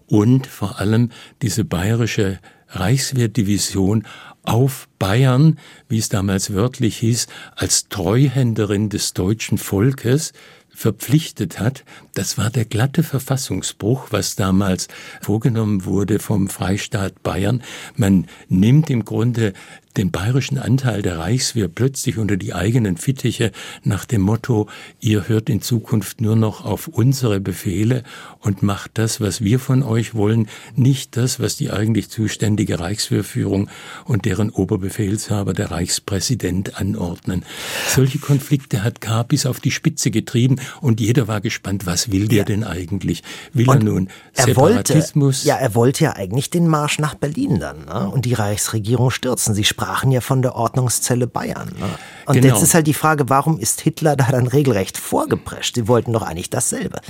Und 0.07 0.47
vor 0.47 0.79
allem 0.79 1.09
diese 1.41 1.65
bayerische 1.65 2.39
Reichswehrdivision 2.69 4.05
auf 4.43 4.87
Bayern, 4.99 5.59
wie 5.87 5.97
es 5.97 6.09
damals 6.09 6.53
wörtlich 6.53 6.97
hieß, 6.97 7.27
als 7.55 7.87
Treuhänderin 7.89 8.89
des 8.89 9.13
deutschen 9.13 9.57
Volkes 9.57 10.33
verpflichtet 10.73 11.59
hat, 11.59 11.83
das 12.13 12.37
war 12.37 12.49
der 12.49 12.65
glatte 12.65 13.03
Verfassungsbruch, 13.03 14.07
was 14.11 14.35
damals 14.35 14.87
vorgenommen 15.21 15.85
wurde 15.85 16.19
vom 16.19 16.49
Freistaat 16.49 17.21
Bayern. 17.23 17.63
Man 17.95 18.27
nimmt 18.49 18.89
im 18.89 19.05
Grunde 19.05 19.53
den 19.97 20.11
bayerischen 20.11 20.57
Anteil 20.57 21.01
der 21.01 21.19
Reichswehr 21.19 21.67
plötzlich 21.67 22.17
unter 22.17 22.37
die 22.37 22.53
eigenen 22.53 22.97
Fittiche 22.97 23.51
nach 23.83 24.05
dem 24.05 24.21
Motto, 24.21 24.67
ihr 24.99 25.27
hört 25.27 25.49
in 25.49 25.61
Zukunft 25.61 26.21
nur 26.21 26.35
noch 26.35 26.65
auf 26.65 26.87
unsere 26.87 27.39
Befehle 27.39 28.03
und 28.39 28.63
macht 28.63 28.91
das, 28.95 29.21
was 29.21 29.41
wir 29.41 29.59
von 29.59 29.83
euch 29.83 30.15
wollen, 30.15 30.47
nicht 30.75 31.15
das, 31.17 31.39
was 31.39 31.55
die 31.55 31.71
eigentlich 31.71 32.09
zuständige 32.09 32.79
Reichswehrführung 32.79 33.69
und 34.05 34.25
deren 34.25 34.49
Oberbefehlshaber, 34.49 35.53
der 35.53 35.71
Reichspräsident, 35.71 36.79
anordnen. 36.79 37.45
Solche 37.87 38.19
Konflikte 38.19 38.83
hat 38.83 39.01
K. 39.01 39.23
bis 39.23 39.45
auf 39.45 39.59
die 39.59 39.71
Spitze 39.71 40.11
getrieben 40.11 40.57
und 40.81 40.99
jeder 40.99 41.27
war 41.27 41.41
gespannt, 41.41 41.85
was 41.85 42.11
will 42.11 42.27
der 42.27 42.39
ja. 42.39 42.43
denn 42.45 42.63
eigentlich? 42.63 43.23
Will 43.53 43.69
und 43.69 43.77
er 43.77 43.83
nun 43.83 44.09
Separatismus? 44.33 45.45
Er 45.45 45.45
wollte, 45.45 45.47
ja, 45.47 45.55
er 45.55 45.75
wollte 45.75 46.03
ja 46.03 46.15
eigentlich 46.15 46.49
den 46.49 46.67
Marsch 46.67 46.99
nach 46.99 47.15
Berlin 47.15 47.59
dann 47.59 47.85
ne? 47.85 48.09
und 48.09 48.25
die 48.25 48.33
Reichsregierung 48.33 49.11
stürzen. 49.11 49.53
Sie 49.53 49.63
sprachen 49.83 50.11
ja 50.11 50.21
von 50.21 50.41
der 50.41 50.55
Ordnungszelle 50.55 51.27
Bayern. 51.27 51.69
Ne? 51.79 51.89
Und 52.25 52.35
genau. 52.35 52.47
jetzt 52.47 52.63
ist 52.63 52.73
halt 52.73 52.87
die 52.87 52.93
Frage, 52.93 53.29
warum 53.29 53.59
ist 53.59 53.81
Hitler 53.81 54.15
da 54.15 54.31
dann 54.31 54.47
regelrecht 54.47 54.97
vorgeprescht? 54.97 55.75
Sie 55.75 55.87
wollten 55.87 56.13
doch 56.13 56.21
eigentlich 56.21 56.49
dasselbe. 56.49 57.01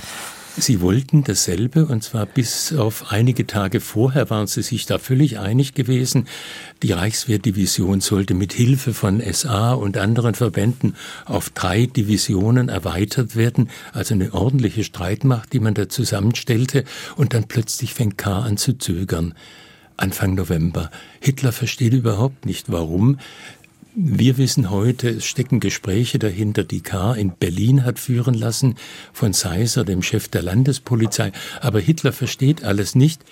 Sie 0.56 0.80
wollten 0.80 1.24
dasselbe, 1.24 1.86
und 1.86 2.04
zwar 2.04 2.26
bis 2.26 2.72
auf 2.72 3.10
einige 3.10 3.44
Tage 3.44 3.80
vorher 3.80 4.30
waren 4.30 4.46
sie 4.46 4.62
sich 4.62 4.86
da 4.86 4.98
völlig 4.98 5.40
einig 5.40 5.74
gewesen. 5.74 6.28
Die 6.84 6.92
Reichswehrdivision 6.92 8.00
sollte 8.00 8.34
mit 8.34 8.52
Hilfe 8.52 8.94
von 8.94 9.20
SA 9.32 9.72
und 9.72 9.96
anderen 9.96 10.34
Verbänden 10.34 10.94
auf 11.24 11.50
drei 11.50 11.86
Divisionen 11.86 12.68
erweitert 12.68 13.34
werden, 13.34 13.68
also 13.92 14.14
eine 14.14 14.32
ordentliche 14.32 14.84
Streitmacht, 14.84 15.52
die 15.52 15.60
man 15.60 15.74
da 15.74 15.88
zusammenstellte, 15.88 16.84
und 17.16 17.34
dann 17.34 17.48
plötzlich 17.48 17.92
fängt 17.92 18.16
K. 18.16 18.38
an 18.38 18.56
zu 18.56 18.78
zögern. 18.78 19.34
Anfang 19.96 20.34
November. 20.34 20.90
Hitler 21.20 21.52
versteht 21.52 21.92
überhaupt 21.92 22.46
nicht, 22.46 22.70
warum. 22.70 23.18
Wir 23.96 24.38
wissen 24.38 24.70
heute, 24.70 25.08
es 25.08 25.24
stecken 25.24 25.60
Gespräche 25.60 26.18
dahinter, 26.18 26.64
die 26.64 26.80
K. 26.80 27.14
in 27.14 27.30
Berlin 27.30 27.84
hat 27.84 28.00
führen 28.00 28.34
lassen 28.34 28.74
von 29.12 29.32
Seiser, 29.32 29.84
dem 29.84 30.02
Chef 30.02 30.26
der 30.26 30.42
Landespolizei. 30.42 31.30
Aber 31.60 31.78
Hitler 31.78 32.12
versteht 32.12 32.64
alles 32.64 32.96
nicht 32.96 33.22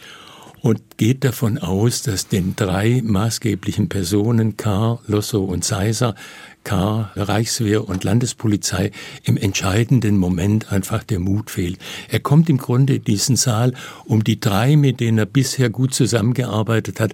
und 0.63 0.97
geht 0.97 1.25
davon 1.25 1.59
aus, 1.59 2.03
dass 2.03 2.29
den 2.29 2.55
drei 2.55 3.03
maßgeblichen 3.05 3.89
Personen, 3.89 4.57
K., 4.57 5.01
Lossow 5.09 5.45
und 5.45 5.65
Seiser, 5.65 6.15
K., 6.63 7.11
Reichswehr 7.17 7.89
und 7.89 8.05
Landespolizei, 8.05 8.93
im 9.25 9.37
entscheidenden 9.37 10.17
Moment 10.17 10.73
einfach 10.73 11.03
der 11.03 11.19
Mut 11.19 11.51
fehlt. 11.51 11.79
Er 12.09 12.21
kommt 12.21 12.49
im 12.49 12.59
Grunde 12.59 12.95
in 12.95 13.05
diesen 13.05 13.35
Saal, 13.35 13.75
um 14.05 14.23
die 14.23 14.39
drei, 14.39 14.77
mit 14.77 15.01
denen 15.01 15.19
er 15.19 15.27
bisher 15.27 15.69
gut 15.69 15.95
zusammengearbeitet 15.95 17.01
hat, 17.01 17.13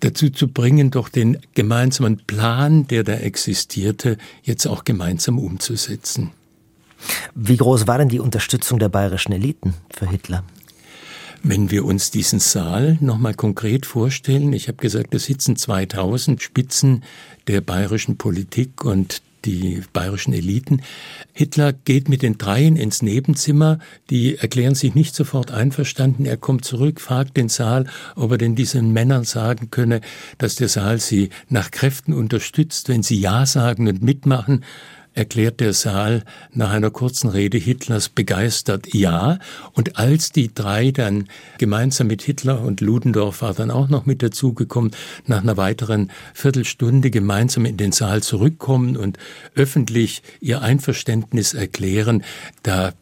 dazu 0.00 0.30
zu 0.30 0.48
bringen, 0.48 0.90
doch 0.90 1.10
den 1.10 1.36
gemeinsamen 1.52 2.22
Plan, 2.26 2.86
der 2.88 3.04
da 3.04 3.12
existierte, 3.12 4.16
jetzt 4.42 4.66
auch 4.66 4.84
gemeinsam 4.84 5.38
umzusetzen. 5.38 6.30
Wie 7.34 7.58
groß 7.58 7.86
war 7.86 7.98
denn 7.98 8.08
die 8.08 8.20
Unterstützung 8.20 8.78
der 8.78 8.88
bayerischen 8.88 9.32
Eliten 9.32 9.74
für 9.90 10.08
Hitler? 10.08 10.44
Wenn 11.42 11.70
wir 11.70 11.86
uns 11.86 12.10
diesen 12.10 12.38
Saal 12.38 12.98
nochmal 13.00 13.34
konkret 13.34 13.86
vorstellen, 13.86 14.52
ich 14.52 14.68
habe 14.68 14.76
gesagt, 14.76 15.14
da 15.14 15.18
sitzen 15.18 15.56
2000 15.56 16.42
Spitzen 16.42 17.02
der 17.46 17.62
bayerischen 17.62 18.18
Politik 18.18 18.84
und 18.84 19.22
die 19.46 19.82
bayerischen 19.94 20.34
Eliten. 20.34 20.82
Hitler 21.32 21.72
geht 21.72 22.10
mit 22.10 22.20
den 22.20 22.36
Dreien 22.36 22.76
ins 22.76 23.00
Nebenzimmer, 23.00 23.78
die 24.10 24.36
erklären 24.36 24.74
sich 24.74 24.94
nicht 24.94 25.14
sofort 25.14 25.50
einverstanden. 25.50 26.26
Er 26.26 26.36
kommt 26.36 26.66
zurück, 26.66 27.00
fragt 27.00 27.38
den 27.38 27.48
Saal, 27.48 27.86
ob 28.16 28.32
er 28.32 28.38
denn 28.38 28.54
diesen 28.54 28.92
Männern 28.92 29.24
sagen 29.24 29.70
könne, 29.70 30.02
dass 30.36 30.56
der 30.56 30.68
Saal 30.68 31.00
sie 31.00 31.30
nach 31.48 31.70
Kräften 31.70 32.12
unterstützt. 32.12 32.90
Wenn 32.90 33.02
sie 33.02 33.18
Ja 33.18 33.46
sagen 33.46 33.88
und 33.88 34.02
mitmachen, 34.02 34.62
erklärt 35.14 35.60
der 35.60 35.72
Saal 35.72 36.24
nach 36.52 36.70
einer 36.70 36.90
kurzen 36.90 37.28
Rede 37.28 37.58
Hitlers 37.58 38.08
begeistert 38.08 38.94
Ja. 38.94 39.38
Und 39.72 39.98
als 39.98 40.32
die 40.32 40.52
drei 40.54 40.90
dann 40.90 41.28
gemeinsam 41.58 42.06
mit 42.06 42.22
Hitler 42.22 42.62
und 42.62 42.80
Ludendorff 42.80 43.42
war 43.42 43.54
dann 43.54 43.70
auch 43.70 43.88
noch 43.88 44.06
mit 44.06 44.22
dazugekommen, 44.22 44.92
nach 45.26 45.42
einer 45.42 45.56
weiteren 45.56 46.10
Viertelstunde 46.34 47.10
gemeinsam 47.10 47.64
in 47.64 47.76
den 47.76 47.92
Saal 47.92 48.22
zurückkommen 48.22 48.96
und 48.96 49.18
öffentlich 49.54 50.22
ihr 50.40 50.62
Einverständnis 50.62 51.54
erklären, 51.54 52.24
da 52.62 52.92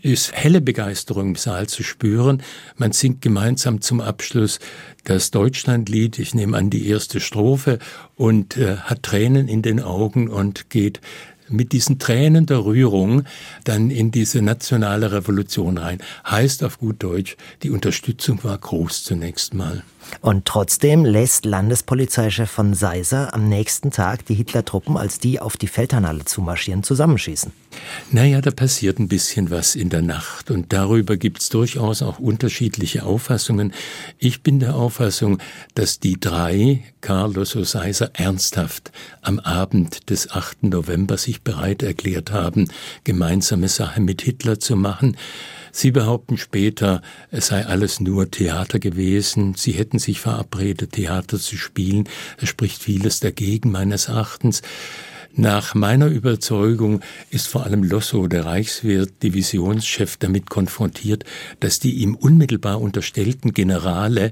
ist 0.00 0.32
helle 0.32 0.60
Begeisterung 0.60 1.28
im 1.28 1.36
Saal 1.36 1.66
zu 1.66 1.82
spüren. 1.82 2.42
Man 2.76 2.92
singt 2.92 3.20
gemeinsam 3.20 3.80
zum 3.80 4.00
Abschluss 4.00 4.58
das 5.04 5.30
Deutschlandlied, 5.30 6.18
ich 6.18 6.34
nehme 6.34 6.56
an 6.56 6.70
die 6.70 6.88
erste 6.88 7.20
Strophe 7.20 7.78
und 8.16 8.56
äh, 8.56 8.76
hat 8.78 9.02
Tränen 9.02 9.48
in 9.48 9.60
den 9.60 9.80
Augen 9.80 10.28
und 10.28 10.70
geht 10.70 11.00
mit 11.48 11.72
diesen 11.72 11.98
Tränen 11.98 12.46
der 12.46 12.64
Rührung 12.64 13.24
dann 13.64 13.90
in 13.90 14.10
diese 14.10 14.42
nationale 14.42 15.12
Revolution 15.12 15.78
rein. 15.78 15.98
Heißt 16.28 16.64
auf 16.64 16.78
gut 16.78 17.02
Deutsch, 17.02 17.36
die 17.62 17.70
Unterstützung 17.70 18.42
war 18.44 18.56
groß 18.56 19.04
zunächst 19.04 19.54
mal. 19.54 19.82
Und 20.20 20.44
trotzdem 20.44 21.04
lässt 21.04 21.44
Landespolizeichef 21.44 22.50
von 22.50 22.74
Seiser 22.74 23.34
am 23.34 23.48
nächsten 23.48 23.90
Tag 23.90 24.24
die 24.26 24.34
Hitler-Truppen, 24.34 24.96
als 24.96 25.18
die 25.18 25.40
auf 25.40 25.56
die 25.56 25.66
Feldherrnhalle 25.66 26.24
zumarschieren, 26.24 26.82
zusammenschießen. 26.82 27.52
Naja, 28.10 28.40
da 28.40 28.50
passiert 28.50 28.98
ein 28.98 29.08
bisschen 29.08 29.50
was 29.50 29.74
in 29.74 29.90
der 29.90 30.02
Nacht 30.02 30.50
und 30.50 30.72
darüber 30.72 31.16
gibt's 31.16 31.48
durchaus 31.48 32.02
auch 32.02 32.18
unterschiedliche 32.18 33.04
Auffassungen. 33.04 33.72
Ich 34.18 34.42
bin 34.42 34.60
der 34.60 34.76
Auffassung, 34.76 35.38
dass 35.74 36.00
die 36.00 36.18
drei, 36.18 36.84
Carlos 37.00 37.54
und 37.54 37.66
Seiser, 37.66 38.10
ernsthaft 38.14 38.92
am 39.22 39.38
Abend 39.40 40.10
des 40.10 40.30
8. 40.30 40.64
November 40.64 41.18
sich 41.18 41.42
bereit 41.42 41.82
erklärt 41.82 42.30
haben, 42.30 42.68
gemeinsame 43.04 43.68
Sache 43.68 44.00
mit 44.00 44.22
Hitler 44.22 44.60
zu 44.60 44.76
machen. 44.76 45.16
Sie 45.76 45.90
behaupten 45.90 46.38
später, 46.38 47.02
es 47.32 47.48
sei 47.48 47.66
alles 47.66 47.98
nur 47.98 48.30
Theater 48.30 48.78
gewesen, 48.78 49.54
sie 49.56 49.72
hätten 49.72 49.98
sich 49.98 50.20
verabredet, 50.20 50.92
Theater 50.92 51.36
zu 51.36 51.56
spielen. 51.56 52.08
Es 52.40 52.48
spricht 52.48 52.80
vieles 52.80 53.18
dagegen 53.18 53.72
meines 53.72 54.06
Erachtens. 54.06 54.62
Nach 55.32 55.74
meiner 55.74 56.06
Überzeugung 56.06 57.00
ist 57.30 57.48
vor 57.48 57.64
allem 57.64 57.82
Losso, 57.82 58.28
der 58.28 58.46
Reichswehr 58.46 59.06
Divisionschef, 59.20 60.16
damit 60.16 60.48
konfrontiert, 60.48 61.24
dass 61.58 61.80
die 61.80 61.94
ihm 61.94 62.14
unmittelbar 62.14 62.80
unterstellten 62.80 63.52
Generale 63.52 64.30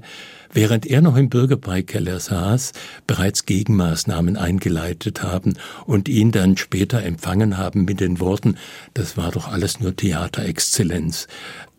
während 0.53 0.85
er 0.85 1.01
noch 1.01 1.17
im 1.17 1.29
Bürgerbeikeller 1.29 2.19
saß, 2.19 2.71
bereits 3.07 3.45
Gegenmaßnahmen 3.45 4.37
eingeleitet 4.37 5.23
haben 5.23 5.55
und 5.85 6.07
ihn 6.07 6.31
dann 6.31 6.57
später 6.57 7.03
empfangen 7.03 7.57
haben 7.57 7.85
mit 7.85 7.99
den 7.99 8.19
Worten, 8.19 8.57
das 8.93 9.17
war 9.17 9.31
doch 9.31 9.51
alles 9.51 9.79
nur 9.79 9.95
Theaterexzellenz. 9.95 11.27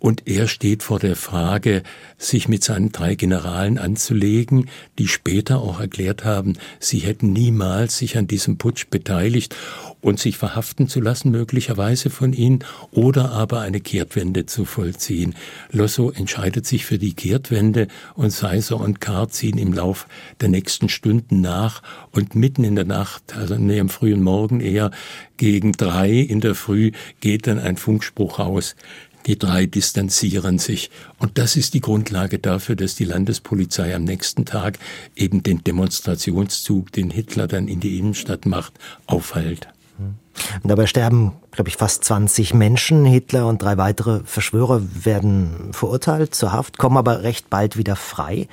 Und 0.04 0.28
er 0.28 0.48
steht 0.48 0.82
vor 0.82 0.98
der 0.98 1.16
Frage, 1.16 1.82
sich 2.18 2.46
mit 2.46 2.62
seinen 2.62 2.92
drei 2.92 3.14
Generalen 3.14 3.78
anzulegen, 3.78 4.68
die 4.98 5.08
später 5.08 5.62
auch 5.62 5.80
erklärt 5.80 6.26
haben, 6.26 6.58
sie 6.78 6.98
hätten 6.98 7.32
niemals 7.32 7.96
sich 7.96 8.18
an 8.18 8.26
diesem 8.26 8.58
Putsch 8.58 8.90
beteiligt 8.90 9.56
und 10.04 10.20
sich 10.20 10.36
verhaften 10.36 10.86
zu 10.86 11.00
lassen, 11.00 11.30
möglicherweise 11.30 12.10
von 12.10 12.34
ihnen, 12.34 12.62
oder 12.90 13.32
aber 13.32 13.60
eine 13.60 13.80
Kehrtwende 13.80 14.44
zu 14.44 14.66
vollziehen. 14.66 15.34
Losso 15.72 16.10
entscheidet 16.10 16.66
sich 16.66 16.84
für 16.84 16.98
die 16.98 17.14
Kehrtwende 17.14 17.88
und 18.14 18.30
Seiser 18.30 18.78
und 18.78 19.00
Carr 19.00 19.30
ziehen 19.30 19.56
im 19.56 19.72
Lauf 19.72 20.06
der 20.42 20.50
nächsten 20.50 20.90
Stunden 20.90 21.40
nach 21.40 21.82
und 22.12 22.34
mitten 22.34 22.64
in 22.64 22.76
der 22.76 22.84
Nacht, 22.84 23.34
also 23.34 23.56
nee, 23.56 23.80
am 23.80 23.88
frühen 23.88 24.22
Morgen 24.22 24.60
eher 24.60 24.90
gegen 25.38 25.72
drei 25.72 26.10
in 26.12 26.40
der 26.40 26.54
Früh 26.54 26.92
geht 27.20 27.46
dann 27.46 27.58
ein 27.58 27.78
Funkspruch 27.78 28.38
aus. 28.38 28.76
Die 29.26 29.38
drei 29.38 29.64
distanzieren 29.64 30.58
sich. 30.58 30.90
Und 31.18 31.38
das 31.38 31.56
ist 31.56 31.72
die 31.72 31.80
Grundlage 31.80 32.38
dafür, 32.38 32.76
dass 32.76 32.94
die 32.94 33.06
Landespolizei 33.06 33.94
am 33.94 34.04
nächsten 34.04 34.44
Tag 34.44 34.78
eben 35.16 35.42
den 35.42 35.64
Demonstrationszug, 35.64 36.92
den 36.92 37.08
Hitler 37.10 37.48
dann 37.48 37.66
in 37.66 37.80
die 37.80 37.98
Innenstadt 37.98 38.44
macht, 38.44 38.74
aufhält. 39.06 39.68
Und 40.62 40.70
dabei 40.70 40.86
sterben, 40.86 41.32
glaube 41.52 41.68
ich, 41.68 41.76
fast 41.76 42.04
20 42.04 42.54
Menschen. 42.54 43.04
Hitler 43.04 43.46
und 43.46 43.62
drei 43.62 43.76
weitere 43.76 44.20
Verschwörer 44.24 44.82
werden 45.04 45.70
verurteilt 45.72 46.34
zur 46.34 46.52
Haft, 46.52 46.78
kommen 46.78 46.96
aber 46.96 47.22
recht 47.22 47.50
bald 47.50 47.76
wieder 47.76 47.96
frei. 47.96 48.48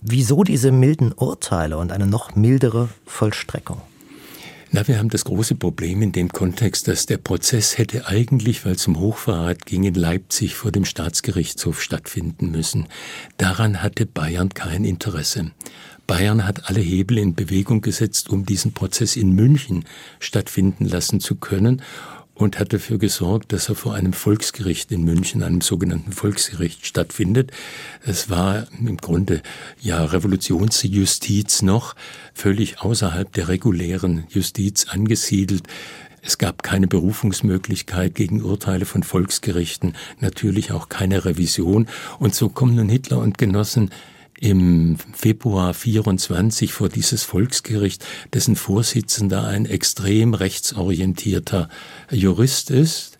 Wieso 0.00 0.44
diese 0.44 0.72
milden 0.72 1.12
Urteile 1.12 1.78
und 1.78 1.92
eine 1.92 2.06
noch 2.06 2.34
mildere 2.34 2.88
Vollstreckung? 3.06 3.80
Na, 4.76 4.88
wir 4.88 4.98
haben 4.98 5.08
das 5.08 5.24
große 5.24 5.54
Problem 5.54 6.02
in 6.02 6.10
dem 6.10 6.30
Kontext, 6.30 6.88
dass 6.88 7.06
der 7.06 7.18
Prozess 7.18 7.78
hätte 7.78 8.08
eigentlich, 8.08 8.66
weil 8.66 8.72
es 8.72 8.88
um 8.88 8.98
Hochverrat 8.98 9.66
ging, 9.66 9.84
in 9.84 9.94
Leipzig 9.94 10.56
vor 10.56 10.72
dem 10.72 10.84
Staatsgerichtshof 10.84 11.80
stattfinden 11.80 12.50
müssen. 12.50 12.88
Daran 13.36 13.84
hatte 13.84 14.04
Bayern 14.04 14.48
kein 14.48 14.84
Interesse. 14.84 15.52
Bayern 16.06 16.46
hat 16.46 16.68
alle 16.68 16.80
Hebel 16.80 17.18
in 17.18 17.34
Bewegung 17.34 17.80
gesetzt, 17.80 18.28
um 18.28 18.44
diesen 18.44 18.72
Prozess 18.72 19.16
in 19.16 19.32
München 19.32 19.84
stattfinden 20.20 20.84
lassen 20.84 21.20
zu 21.20 21.36
können 21.36 21.82
und 22.34 22.58
hat 22.58 22.72
dafür 22.72 22.98
gesorgt, 22.98 23.52
dass 23.52 23.68
er 23.68 23.76
vor 23.76 23.94
einem 23.94 24.12
Volksgericht 24.12 24.90
in 24.90 25.04
München, 25.04 25.42
einem 25.42 25.60
sogenannten 25.60 26.12
Volksgericht 26.12 26.84
stattfindet. 26.84 27.52
Es 28.04 28.28
war 28.28 28.66
im 28.78 28.96
Grunde 28.96 29.40
ja 29.80 30.04
Revolutionsjustiz 30.04 31.62
noch, 31.62 31.94
völlig 32.34 32.80
außerhalb 32.80 33.32
der 33.32 33.48
regulären 33.48 34.24
Justiz 34.28 34.86
angesiedelt. 34.88 35.68
Es 36.22 36.38
gab 36.38 36.62
keine 36.62 36.86
Berufungsmöglichkeit 36.86 38.14
gegen 38.14 38.42
Urteile 38.42 38.86
von 38.86 39.02
Volksgerichten, 39.02 39.94
natürlich 40.20 40.72
auch 40.72 40.88
keine 40.88 41.24
Revision. 41.24 41.86
Und 42.18 42.34
so 42.34 42.48
kommen 42.48 42.76
nun 42.76 42.88
Hitler 42.88 43.18
und 43.18 43.38
Genossen 43.38 43.90
im 44.40 44.96
Februar 45.12 45.74
24 45.74 46.72
vor 46.72 46.88
dieses 46.88 47.22
Volksgericht, 47.22 48.04
dessen 48.32 48.56
Vorsitzender 48.56 49.44
ein 49.46 49.66
extrem 49.66 50.34
rechtsorientierter 50.34 51.68
Jurist 52.10 52.70
ist 52.70 53.18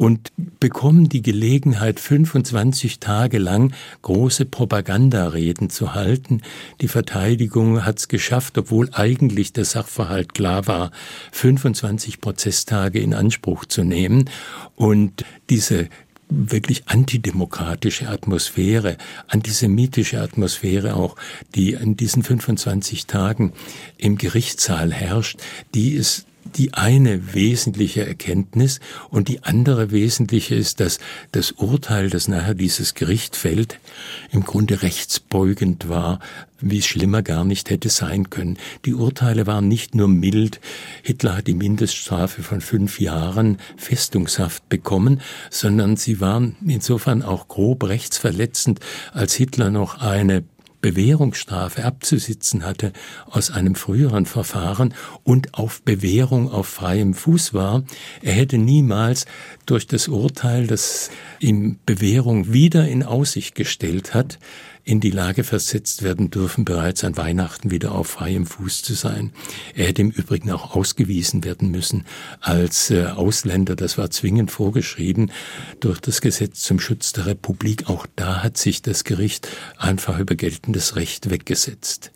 und 0.00 0.32
bekommen 0.60 1.10
die 1.10 1.20
Gelegenheit, 1.20 2.00
25 2.00 3.00
Tage 3.00 3.36
lang 3.36 3.74
große 4.00 4.46
Propagandareden 4.46 5.68
zu 5.68 5.94
halten. 5.94 6.40
Die 6.80 6.88
Verteidigung 6.88 7.84
hat 7.84 7.98
es 7.98 8.08
geschafft, 8.08 8.56
obwohl 8.56 8.88
eigentlich 8.92 9.52
der 9.52 9.66
Sachverhalt 9.66 10.32
klar 10.32 10.66
war, 10.66 10.90
25 11.32 12.22
Prozesstage 12.22 12.98
in 12.98 13.12
Anspruch 13.12 13.66
zu 13.66 13.84
nehmen. 13.84 14.30
Und 14.74 15.26
diese 15.50 15.90
wirklich 16.30 16.84
antidemokratische 16.86 18.08
Atmosphäre, 18.08 18.96
antisemitische 19.28 20.20
Atmosphäre 20.20 20.94
auch, 20.94 21.16
die 21.54 21.72
in 21.72 21.96
diesen 21.96 22.22
25 22.22 23.06
Tagen 23.06 23.52
im 23.98 24.16
Gerichtssaal 24.16 24.92
herrscht, 24.92 25.40
die 25.74 25.92
ist 25.92 26.26
die 26.56 26.74
eine 26.74 27.34
wesentliche 27.34 28.06
Erkenntnis 28.06 28.80
und 29.08 29.28
die 29.28 29.42
andere 29.42 29.90
wesentliche 29.90 30.54
ist, 30.54 30.80
dass 30.80 30.98
das 31.32 31.52
Urteil, 31.52 32.10
das 32.10 32.28
nachher 32.28 32.54
dieses 32.54 32.94
Gericht 32.94 33.36
fällt, 33.36 33.78
im 34.30 34.44
Grunde 34.44 34.82
rechtsbeugend 34.82 35.88
war, 35.88 36.20
wie 36.60 36.78
es 36.78 36.86
schlimmer 36.86 37.22
gar 37.22 37.44
nicht 37.44 37.70
hätte 37.70 37.88
sein 37.88 38.30
können. 38.30 38.58
Die 38.84 38.94
Urteile 38.94 39.46
waren 39.46 39.68
nicht 39.68 39.94
nur 39.94 40.08
mild, 40.08 40.60
Hitler 41.02 41.36
hat 41.36 41.46
die 41.46 41.54
Mindeststrafe 41.54 42.42
von 42.42 42.60
fünf 42.60 43.00
Jahren 43.00 43.58
Festungshaft 43.76 44.68
bekommen, 44.68 45.20
sondern 45.50 45.96
sie 45.96 46.20
waren 46.20 46.56
insofern 46.66 47.22
auch 47.22 47.48
grob 47.48 47.84
rechtsverletzend, 47.84 48.80
als 49.12 49.34
Hitler 49.34 49.70
noch 49.70 50.00
eine 50.00 50.44
Bewährungsstrafe 50.80 51.84
abzusitzen 51.84 52.64
hatte 52.64 52.92
aus 53.26 53.50
einem 53.50 53.74
früheren 53.74 54.26
Verfahren 54.26 54.94
und 55.22 55.54
auf 55.54 55.82
Bewährung 55.82 56.50
auf 56.50 56.66
freiem 56.66 57.14
Fuß 57.14 57.54
war. 57.54 57.84
Er 58.22 58.32
hätte 58.32 58.58
niemals 58.58 59.26
durch 59.66 59.86
das 59.86 60.08
Urteil, 60.08 60.66
das 60.66 61.10
ihm 61.38 61.78
Bewährung 61.86 62.52
wieder 62.52 62.88
in 62.88 63.02
Aussicht 63.02 63.54
gestellt 63.54 64.14
hat, 64.14 64.38
in 64.90 64.98
die 64.98 65.12
Lage 65.12 65.44
versetzt 65.44 66.02
werden 66.02 66.30
dürfen, 66.30 66.64
bereits 66.64 67.04
an 67.04 67.16
Weihnachten 67.16 67.70
wieder 67.70 67.92
auf 67.92 68.08
freiem 68.08 68.44
Fuß 68.44 68.82
zu 68.82 68.94
sein. 68.94 69.32
Er 69.76 69.86
hätte 69.86 70.02
im 70.02 70.10
Übrigen 70.10 70.50
auch 70.50 70.74
ausgewiesen 70.74 71.44
werden 71.44 71.70
müssen 71.70 72.06
als 72.40 72.90
äh, 72.90 73.04
Ausländer. 73.06 73.76
Das 73.76 73.98
war 73.98 74.10
zwingend 74.10 74.50
vorgeschrieben 74.50 75.30
durch 75.78 76.00
das 76.00 76.20
Gesetz 76.20 76.62
zum 76.62 76.80
Schutz 76.80 77.12
der 77.12 77.26
Republik. 77.26 77.88
Auch 77.88 78.04
da 78.16 78.42
hat 78.42 78.58
sich 78.58 78.82
das 78.82 79.04
Gericht 79.04 79.46
einfach 79.78 80.18
über 80.18 80.34
geltendes 80.34 80.96
Recht 80.96 81.30
weggesetzt. 81.30 82.10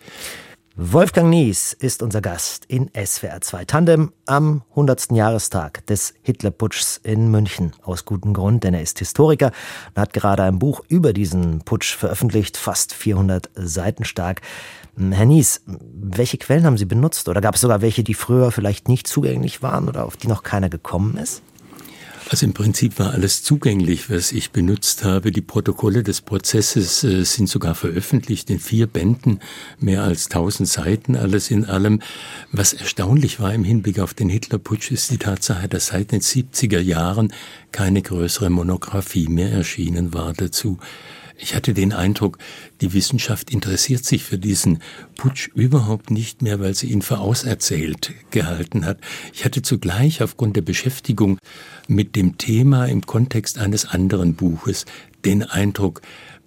Wolfgang 0.76 1.30
Nies 1.30 1.72
ist 1.72 2.02
unser 2.02 2.20
Gast 2.20 2.64
in 2.66 2.90
SWR 2.96 3.40
2 3.40 3.64
Tandem 3.64 4.12
am 4.26 4.62
100. 4.70 5.12
Jahrestag 5.12 5.87
des 5.87 6.14
Hitlerputschs 6.22 6.96
in 7.04 7.30
München. 7.30 7.74
Aus 7.84 8.04
gutem 8.04 8.34
Grund, 8.34 8.64
denn 8.64 8.74
er 8.74 8.82
ist 8.82 8.98
Historiker 8.98 9.52
und 9.94 10.00
hat 10.00 10.12
gerade 10.12 10.42
ein 10.42 10.58
Buch 10.58 10.82
über 10.88 11.12
diesen 11.12 11.60
Putsch 11.60 11.94
veröffentlicht, 11.94 12.56
fast 12.56 12.92
400 12.92 13.50
Seiten 13.54 14.04
stark. 14.04 14.40
Herr 14.98 15.26
Nies, 15.26 15.62
welche 15.66 16.38
Quellen 16.38 16.66
haben 16.66 16.76
Sie 16.76 16.87
benutzt? 16.87 17.28
Oder 17.28 17.40
gab 17.40 17.54
es 17.54 17.60
sogar 17.60 17.80
welche, 17.80 18.02
die 18.02 18.14
früher 18.14 18.50
vielleicht 18.50 18.88
nicht 18.88 19.06
zugänglich 19.06 19.62
waren 19.62 19.88
oder 19.88 20.04
auf 20.04 20.16
die 20.16 20.26
noch 20.26 20.42
keiner 20.42 20.70
gekommen 20.70 21.16
ist? 21.18 21.40
Also 22.30 22.46
im 22.46 22.54
Prinzip 22.54 22.98
war 22.98 23.12
alles 23.12 23.42
zugänglich, 23.42 24.08
was 24.08 24.32
ich 24.32 24.50
benutzt 24.50 25.04
habe. 25.04 25.30
Die 25.30 25.42
Protokolle 25.42 26.02
des 26.02 26.22
Prozesses 26.22 27.04
äh, 27.04 27.22
sind 27.24 27.48
sogar 27.48 27.74
veröffentlicht 27.74 28.48
in 28.48 28.58
vier 28.58 28.87
Bänden, 28.87 29.40
mehr 29.78 30.04
als 30.04 30.28
tausend 30.28 30.68
Seiten, 30.68 31.16
alles 31.16 31.50
in 31.50 31.66
allem. 31.66 32.00
Was 32.50 32.72
erstaunlich 32.72 33.40
war 33.40 33.52
im 33.52 33.62
Hinblick 33.62 33.98
auf 33.98 34.14
den 34.14 34.30
Hitlerputsch 34.30 34.90
ist 34.90 35.10
die 35.10 35.18
Tatsache, 35.18 35.68
dass 35.68 35.88
seit 35.88 36.12
den 36.12 36.22
70er 36.22 36.80
Jahren 36.80 37.32
keine 37.72 38.00
größere 38.00 38.48
Monographie 38.48 39.28
mehr 39.28 39.52
erschienen 39.52 40.14
war 40.14 40.32
dazu. 40.32 40.78
Ich 41.37 41.55
hatte 41.55 41.75
den 41.75 41.92
Eindruck, 41.92 42.38
die 42.81 42.92
Wissenschaft 42.92 43.51
interessiert 43.51 44.05
sich 44.05 44.23
für 44.23 44.38
diesen 44.38 44.81
Putsch 45.16 45.49
überhaupt 45.55 46.11
nicht 46.11 46.42
mehr, 46.42 46.61
weil 46.61 46.75
sie 46.75 46.88
ihn 46.88 47.03
für 47.03 47.18
auserzählt 47.18 48.12
gehalten 48.31 48.85
hat. 48.85 48.99
Ich 49.33 49.44
hatte 49.44 49.62
zugleich 49.62 50.23
aufgrund 50.23 50.57
der 50.57 50.62
Beschäftigung 50.62 51.38
mit 51.88 52.16
dem 52.16 52.38
Thema 52.38 52.87
im 52.87 53.05
Kontext 53.05 53.59
eines 53.59 53.87
anderen 53.87 54.35
Buches 54.35 54.87
den 55.25 55.42
Eindruck, 55.42 56.03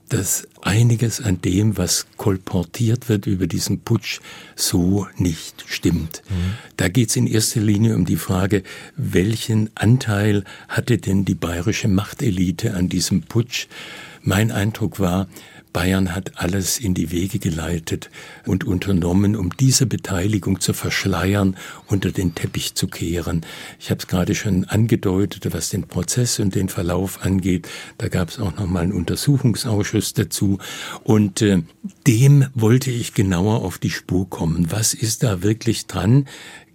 dass 0.09 0.47
einiges 0.61 1.19
an 1.19 1.41
dem, 1.41 1.77
was 1.77 2.07
kolportiert 2.15 3.09
wird 3.09 3.27
über 3.27 3.47
diesen 3.47 3.81
Putsch, 3.81 4.19
so 4.55 5.07
nicht 5.17 5.65
stimmt. 5.67 6.23
Mhm. 6.29 6.53
Da 6.77 6.87
geht 6.87 7.09
es 7.09 7.15
in 7.15 7.27
erster 7.27 7.59
Linie 7.59 7.95
um 7.95 8.05
die 8.05 8.15
Frage, 8.15 8.63
welchen 8.95 9.69
Anteil 9.75 10.43
hatte 10.69 10.97
denn 10.97 11.25
die 11.25 11.35
bayerische 11.35 11.89
Machtelite 11.89 12.73
an 12.73 12.87
diesem 12.87 13.23
Putsch? 13.23 13.67
Mein 14.27 14.51
Eindruck 14.51 14.99
war, 14.99 15.29
Bayern 15.71 16.13
hat 16.13 16.33
alles 16.35 16.79
in 16.79 16.93
die 16.93 17.11
Wege 17.11 17.39
geleitet 17.39 18.09
und 18.45 18.65
unternommen, 18.65 19.37
um 19.37 19.55
diese 19.55 19.85
Beteiligung 19.85 20.59
zu 20.59 20.73
verschleiern, 20.73 21.55
unter 21.87 22.11
den 22.11 22.35
Teppich 22.35 22.75
zu 22.75 22.89
kehren. 22.89 23.45
Ich 23.79 23.89
habe 23.89 23.99
es 23.99 24.07
gerade 24.07 24.35
schon 24.35 24.65
angedeutet, 24.65 25.47
was 25.53 25.69
den 25.69 25.83
Prozess 25.83 26.39
und 26.39 26.55
den 26.55 26.67
Verlauf 26.67 27.23
angeht. 27.23 27.69
Da 27.97 28.09
gab 28.09 28.27
es 28.27 28.37
auch 28.37 28.53
noch 28.57 28.67
mal 28.67 28.81
einen 28.81 28.91
Untersuchungsausschuss 28.91 30.11
dazu 30.13 30.57
und 31.05 31.41
äh, 31.41 31.61
dem 32.05 32.47
wollte 32.53 32.91
ich 32.91 33.13
genauer 33.13 33.63
auf 33.63 33.77
die 33.77 33.91
Spur 33.91 34.29
kommen. 34.29 34.69
Was 34.73 34.93
ist 34.93 35.23
da 35.23 35.41
wirklich 35.41 35.87
dran? 35.87 36.27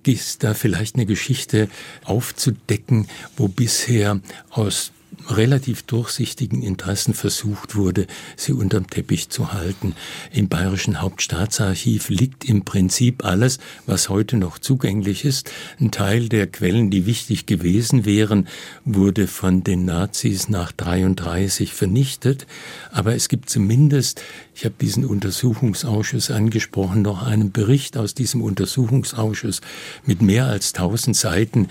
Ist 0.06 0.42
da 0.42 0.54
vielleicht 0.54 0.94
eine 0.94 1.04
Geschichte 1.04 1.68
aufzudecken, 2.02 3.08
wo 3.36 3.48
bisher 3.48 4.20
aus 4.48 4.90
relativ 5.28 5.82
durchsichtigen 5.82 6.62
Interessen 6.62 7.14
versucht 7.14 7.76
wurde, 7.76 8.06
sie 8.36 8.52
unterm 8.52 8.88
Teppich 8.88 9.28
zu 9.28 9.52
halten. 9.52 9.94
Im 10.32 10.48
Bayerischen 10.48 11.00
Hauptstaatsarchiv 11.00 12.08
liegt 12.08 12.44
im 12.44 12.64
Prinzip 12.64 13.24
alles, 13.24 13.58
was 13.86 14.08
heute 14.08 14.36
noch 14.36 14.58
zugänglich 14.58 15.24
ist. 15.24 15.50
Ein 15.80 15.90
Teil 15.90 16.28
der 16.28 16.46
Quellen, 16.46 16.90
die 16.90 17.06
wichtig 17.06 17.46
gewesen 17.46 18.04
wären, 18.04 18.48
wurde 18.84 19.26
von 19.26 19.64
den 19.64 19.84
Nazis 19.84 20.48
nach 20.48 20.72
33 20.72 21.72
vernichtet. 21.72 22.46
Aber 22.90 23.14
es 23.14 23.28
gibt 23.28 23.50
zumindest, 23.50 24.22
ich 24.54 24.64
habe 24.64 24.74
diesen 24.80 25.04
Untersuchungsausschuss 25.04 26.30
angesprochen, 26.30 27.02
noch 27.02 27.22
einen 27.22 27.52
Bericht 27.52 27.96
aus 27.96 28.14
diesem 28.14 28.42
Untersuchungsausschuss 28.42 29.60
mit 30.04 30.22
mehr 30.22 30.46
als 30.46 30.74
1000 30.74 31.16
Seiten, 31.16 31.68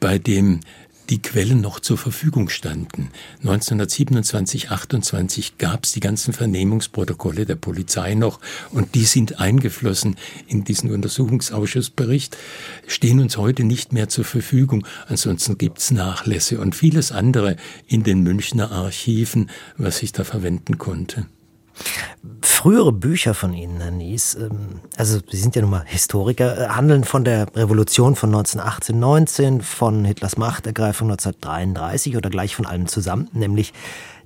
bei 0.00 0.18
dem 0.18 0.60
die 1.10 1.22
Quellen 1.22 1.60
noch 1.60 1.80
zur 1.80 1.96
Verfügung 1.96 2.48
standen. 2.48 3.10
1927, 3.40 4.70
28 4.70 5.58
gab 5.58 5.84
es 5.84 5.92
die 5.92 6.00
ganzen 6.00 6.32
Vernehmungsprotokolle 6.32 7.46
der 7.46 7.56
Polizei 7.56 8.14
noch 8.14 8.40
und 8.70 8.94
die 8.94 9.04
sind 9.04 9.40
eingeflossen 9.40 10.16
in 10.46 10.64
diesen 10.64 10.90
Untersuchungsausschussbericht, 10.90 12.36
stehen 12.86 13.20
uns 13.20 13.36
heute 13.36 13.64
nicht 13.64 13.92
mehr 13.92 14.08
zur 14.08 14.24
Verfügung. 14.24 14.86
Ansonsten 15.06 15.56
gibt's 15.56 15.90
Nachlässe 15.90 16.60
und 16.60 16.74
vieles 16.74 17.12
andere 17.12 17.56
in 17.86 18.02
den 18.02 18.22
Münchner 18.22 18.70
Archiven, 18.70 19.50
was 19.76 20.02
ich 20.02 20.12
da 20.12 20.24
verwenden 20.24 20.78
konnte. 20.78 21.26
Frühere 22.42 22.92
Bücher 22.92 23.34
von 23.34 23.54
Ihnen, 23.54 23.80
Herr 23.80 23.90
Nies, 23.90 24.34
ähm, 24.34 24.80
also 24.96 25.20
Sie 25.30 25.36
sind 25.36 25.54
ja 25.54 25.62
nun 25.62 25.70
mal 25.70 25.84
Historiker, 25.86 26.58
äh, 26.58 26.68
handeln 26.68 27.04
von 27.04 27.24
der 27.24 27.46
Revolution 27.54 28.16
von 28.16 28.30
1918, 28.30 28.98
19, 28.98 29.60
von 29.60 30.04
Hitlers 30.04 30.36
Machtergreifung 30.36 31.08
1933 31.08 32.16
oder 32.16 32.30
gleich 32.30 32.56
von 32.56 32.66
allem 32.66 32.88
zusammen, 32.88 33.28
nämlich 33.32 33.72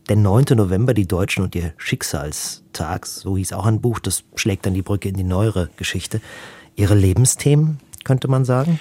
der 0.09 0.17
9. 0.17 0.57
November, 0.57 0.95
die 0.95 1.07
Deutschen 1.07 1.45
und 1.45 1.55
ihr 1.55 1.75
Schicksalstag, 1.77 3.07
so 3.07 3.37
hieß 3.37 3.53
auch 3.53 3.67
ein 3.67 3.81
Buch, 3.81 3.99
das 3.99 4.25
schlägt 4.35 4.67
dann 4.67 4.75
die 4.75 4.83
Brücke 4.83 5.09
in 5.09 5.17
die 5.17 5.25
neuere 5.25 5.69
Geschichte. 5.77 6.21
Ihre 6.75 6.95
Lebensthemen, 6.95 7.79
könnte 8.03 8.29
man 8.29 8.45
sagen? 8.45 8.81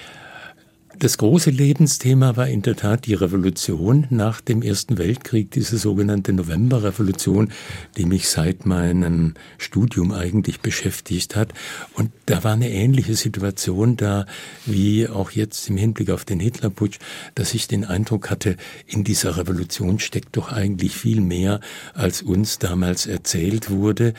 Das 1.02 1.18
große 1.18 1.50
Lebensthema 1.50 2.36
war 2.36 2.46
in 2.46 2.62
der 2.62 2.76
Tat 2.76 3.06
die 3.06 3.14
Revolution 3.14 4.06
nach 4.10 4.40
dem 4.40 4.62
Ersten 4.62 4.98
Weltkrieg, 4.98 5.50
diese 5.50 5.76
sogenannte 5.76 6.32
Novemberrevolution, 6.32 7.50
die 7.96 8.06
mich 8.06 8.28
seit 8.28 8.66
meinem 8.66 9.34
Studium 9.58 10.12
eigentlich 10.12 10.60
beschäftigt 10.60 11.34
hat. 11.34 11.54
Und 11.94 12.12
da 12.26 12.44
war 12.44 12.52
eine 12.52 12.70
ähnliche 12.70 13.16
Situation 13.16 13.96
da, 13.96 14.26
wie 14.64 15.08
auch 15.08 15.32
jetzt 15.32 15.68
im 15.68 15.76
Hinblick 15.76 16.08
auf 16.08 16.24
den 16.24 16.38
Hitlerputsch, 16.38 17.00
dass 17.34 17.52
ich 17.52 17.66
den 17.66 17.84
Eindruck 17.84 18.30
hatte, 18.30 18.56
in 18.86 19.02
dieser 19.02 19.36
Revolution 19.36 19.98
steckt 19.98 20.36
doch 20.36 20.52
eigentlich 20.52 20.94
viel 20.94 21.20
mehr, 21.20 21.58
als 21.94 22.22
uns 22.22 22.60
damals 22.60 23.06
erzählt 23.06 23.70
wurde. 23.70 24.14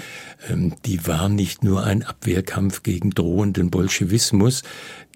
Ähm, 0.49 0.73
die 0.85 1.07
war 1.07 1.29
nicht 1.29 1.63
nur 1.63 1.85
ein 1.85 2.03
Abwehrkampf 2.03 2.83
gegen 2.83 3.11
drohenden 3.11 3.69
Bolschewismus, 3.69 4.63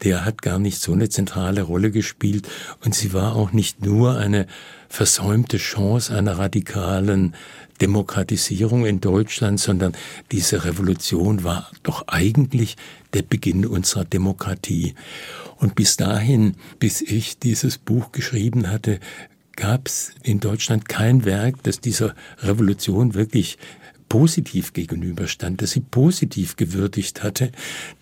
der 0.03 0.25
hat 0.25 0.41
gar 0.41 0.59
nicht 0.59 0.79
so 0.79 0.93
eine 0.93 1.09
zentrale 1.09 1.61
Rolle 1.61 1.91
gespielt 1.91 2.47
und 2.83 2.93
sie 2.95 3.13
war 3.13 3.35
auch 3.35 3.51
nicht 3.51 3.83
nur 3.83 4.17
eine 4.17 4.47
versäumte 4.89 5.57
Chance 5.57 6.15
einer 6.15 6.37
radikalen 6.37 7.35
Demokratisierung 7.81 8.85
in 8.85 9.01
Deutschland, 9.01 9.59
sondern 9.59 9.93
diese 10.31 10.65
Revolution 10.65 11.43
war 11.43 11.69
doch 11.83 12.07
eigentlich 12.07 12.75
der 13.13 13.21
Beginn 13.21 13.65
unserer 13.65 14.05
Demokratie. 14.05 14.95
Und 15.57 15.75
bis 15.75 15.97
dahin, 15.97 16.55
bis 16.79 17.01
ich 17.01 17.39
dieses 17.39 17.77
Buch 17.77 18.11
geschrieben 18.11 18.69
hatte, 18.69 18.99
gab 19.55 19.87
es 19.87 20.11
in 20.23 20.39
Deutschland 20.39 20.87
kein 20.87 21.25
Werk, 21.25 21.63
das 21.63 21.79
dieser 21.79 22.15
Revolution 22.39 23.15
wirklich 23.15 23.57
positiv 24.09 24.73
gegenüberstand, 24.73 25.61
dass 25.61 25.71
sie 25.71 25.81
positiv 25.81 26.55
gewürdigt 26.55 27.23
hatte. 27.23 27.51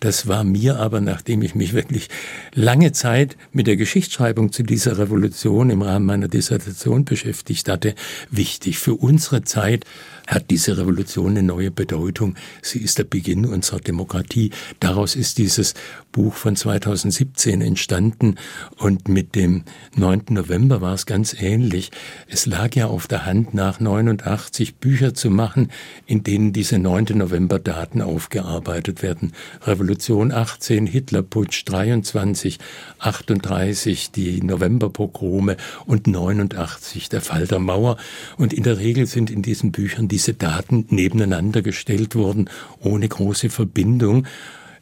Das 0.00 0.26
war 0.26 0.44
mir 0.44 0.78
aber, 0.78 1.00
nachdem 1.00 1.42
ich 1.42 1.54
mich 1.54 1.72
wirklich 1.72 2.08
lange 2.54 2.92
Zeit 2.92 3.36
mit 3.52 3.66
der 3.66 3.76
Geschichtsschreibung 3.76 4.52
zu 4.52 4.62
dieser 4.62 4.98
Revolution 4.98 5.70
im 5.70 5.82
Rahmen 5.82 6.06
meiner 6.06 6.28
Dissertation 6.28 7.04
beschäftigt 7.04 7.68
hatte, 7.68 7.94
wichtig. 8.30 8.78
Für 8.78 8.94
unsere 8.94 9.42
Zeit 9.42 9.84
hat 10.26 10.50
diese 10.50 10.76
Revolution 10.76 11.32
eine 11.32 11.42
neue 11.42 11.70
Bedeutung. 11.70 12.34
Sie 12.62 12.80
ist 12.80 12.98
der 12.98 13.04
Beginn 13.04 13.46
unserer 13.46 13.80
Demokratie. 13.80 14.50
Daraus 14.80 15.16
ist 15.16 15.38
dieses 15.38 15.74
Buch 16.12 16.34
von 16.34 16.56
2017 16.56 17.60
entstanden 17.60 18.36
und 18.78 19.08
mit 19.08 19.34
dem 19.34 19.64
9. 19.96 20.22
November 20.30 20.80
war 20.80 20.94
es 20.94 21.06
ganz 21.06 21.34
ähnlich. 21.38 21.90
Es 22.26 22.46
lag 22.46 22.74
ja 22.74 22.86
auf 22.86 23.06
der 23.06 23.26
Hand, 23.26 23.54
nach 23.54 23.80
89 23.80 24.76
Bücher 24.76 25.14
zu 25.14 25.30
machen, 25.30 25.70
in 26.06 26.22
denen 26.22 26.52
diese 26.52 26.78
9. 26.78 27.06
November 27.14 27.58
Daten 27.58 28.02
aufgearbeitet 28.02 29.02
werden. 29.02 29.32
Revolution 29.62 30.32
18, 30.32 30.86
Hitlerputsch 30.86 31.64
23, 31.66 32.58
38, 32.98 34.10
die 34.10 34.42
Novemberpogrome 34.42 35.56
und 35.84 36.06
89, 36.06 37.08
der 37.08 37.20
Fall 37.20 37.46
der 37.46 37.58
Mauer. 37.58 37.96
Und 38.36 38.52
in 38.52 38.62
der 38.62 38.78
Regel 38.78 39.06
sind 39.06 39.30
in 39.30 39.42
diesen 39.42 39.72
Büchern 39.72 40.08
diese 40.16 40.32
Daten 40.32 40.86
nebeneinander 40.88 41.60
gestellt 41.60 42.14
worden, 42.14 42.48
ohne 42.80 43.06
große 43.06 43.50
Verbindung. 43.50 44.26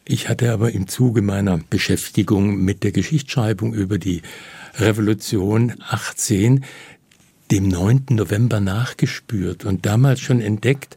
Ich 0.04 0.28
hatte 0.28 0.52
aber 0.52 0.70
im 0.70 0.86
Zuge 0.86 1.22
meiner 1.22 1.58
Beschäftigung 1.58 2.58
mit 2.58 2.84
der 2.84 2.92
Geschichtsschreibung 2.92 3.74
über 3.74 3.98
die 3.98 4.22
Revolution 4.78 5.74
18 5.88 6.64
dem 7.50 7.66
9. 7.66 8.06
November 8.10 8.60
nachgespürt 8.60 9.64
und 9.64 9.84
damals 9.86 10.20
schon 10.20 10.40
entdeckt, 10.40 10.94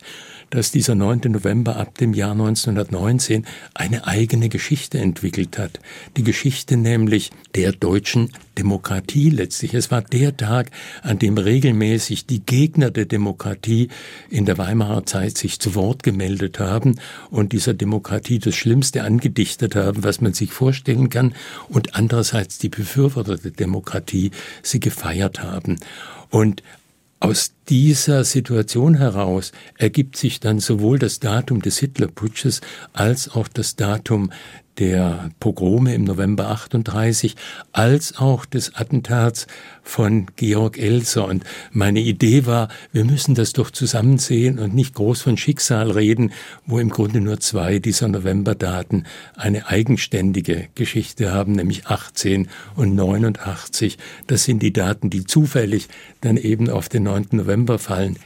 dass 0.50 0.72
dieser 0.72 0.96
9. 0.96 1.22
November 1.26 1.76
ab 1.78 1.98
dem 1.98 2.14
Jahr 2.14 2.32
1919 2.32 3.46
eine 3.74 4.08
eigene 4.08 4.50
Geschichte 4.50 4.98
entwickelt 4.98 5.58
hat. 5.58 5.80
Die 6.16 6.24
Geschichte 6.24 6.78
nämlich 6.78 7.32
der 7.56 7.72
deutschen 7.72 8.32
Demokratie 8.58 9.30
letztlich. 9.30 9.74
Es 9.74 9.92
war 9.92 10.02
der 10.02 10.36
Tag, 10.36 10.72
an 11.02 11.20
dem 11.20 11.38
regelmäßig 11.38 12.26
die 12.26 12.40
Gegner 12.40 12.92
der 12.92 13.06
Demokratie 13.06 13.90
in 14.30 14.46
der 14.46 14.58
Weimarer 14.58 15.06
Zeit 15.06 15.38
sich 15.38 15.60
zu 15.60 15.76
Wort 15.76 16.04
gemeldet 16.04 16.60
haben 16.60 17.00
und 17.30 17.52
dieser 17.52 17.74
Demokratie 17.74 18.40
das 18.40 18.56
Schlimmste 18.56 19.04
angedichtet 19.04 19.76
haben, 19.76 20.04
was 20.04 20.22
man 20.22 20.34
sich 20.34 20.52
vorstellen 20.52 21.10
kann, 21.10 21.34
und 21.70 21.96
andererseits 21.96 22.58
die 22.58 22.70
Befürworter 22.70 23.38
der 23.38 23.52
Demokratie 23.52 24.32
sie 24.64 24.80
gefeiert 24.80 25.44
haben. 25.44 25.78
Und 26.30 26.64
aus 27.20 27.54
dieser 27.68 28.24
Situation 28.24 28.96
heraus 28.96 29.52
ergibt 29.78 30.18
sich 30.18 30.40
dann 30.40 30.60
sowohl 30.60 31.00
das 31.00 31.20
Datum 31.20 31.62
des 31.62 31.80
Hitlerputsches 31.80 32.62
als 32.94 33.30
auch 33.30 33.48
das 33.48 33.76
Datum 33.76 34.32
der 34.80 35.32
Pogrome 35.40 35.94
im 35.94 36.04
November 36.04 36.50
38 36.50 37.36
als 37.72 38.18
auch 38.18 38.46
des 38.46 38.76
Attentats 38.76 39.48
von 39.84 40.28
Georg 40.36 40.78
Elser. 40.78 41.26
Und 41.26 41.44
meine 41.72 42.00
Idee 42.00 42.46
war, 42.46 42.70
wir 42.92 43.06
müssen 43.06 43.36
das 43.36 43.54
doch 43.54 43.72
zusammen 43.72 44.18
sehen 44.18 44.60
und 44.60 44.76
nicht 44.76 44.96
groß 44.96 45.22
von 45.22 45.38
Schicksal 45.38 45.92
reden, 45.92 46.32
wo 46.66 46.80
im 46.80 46.90
Grunde 46.90 47.22
nur 47.22 47.40
zwei 47.40 47.80
dieser 47.80 48.08
Novemberdaten 48.08 49.06
eine 49.36 49.68
eigenständige 49.68 50.68
Geschichte 50.76 51.32
haben, 51.32 51.54
nämlich 51.54 51.88
18 51.88 52.48
und 52.76 52.96
89. 52.96 53.98
Das 54.28 54.44
sind 54.44 54.62
die 54.62 54.74
Daten, 54.74 55.10
die 55.10 55.26
zufällig 55.26 55.88
dann 56.22 56.38
eben 56.38 56.70
auf 56.70 56.90
den 56.90 57.04
9. 57.04 57.28
November 57.32 57.80
fallen. 57.80 58.18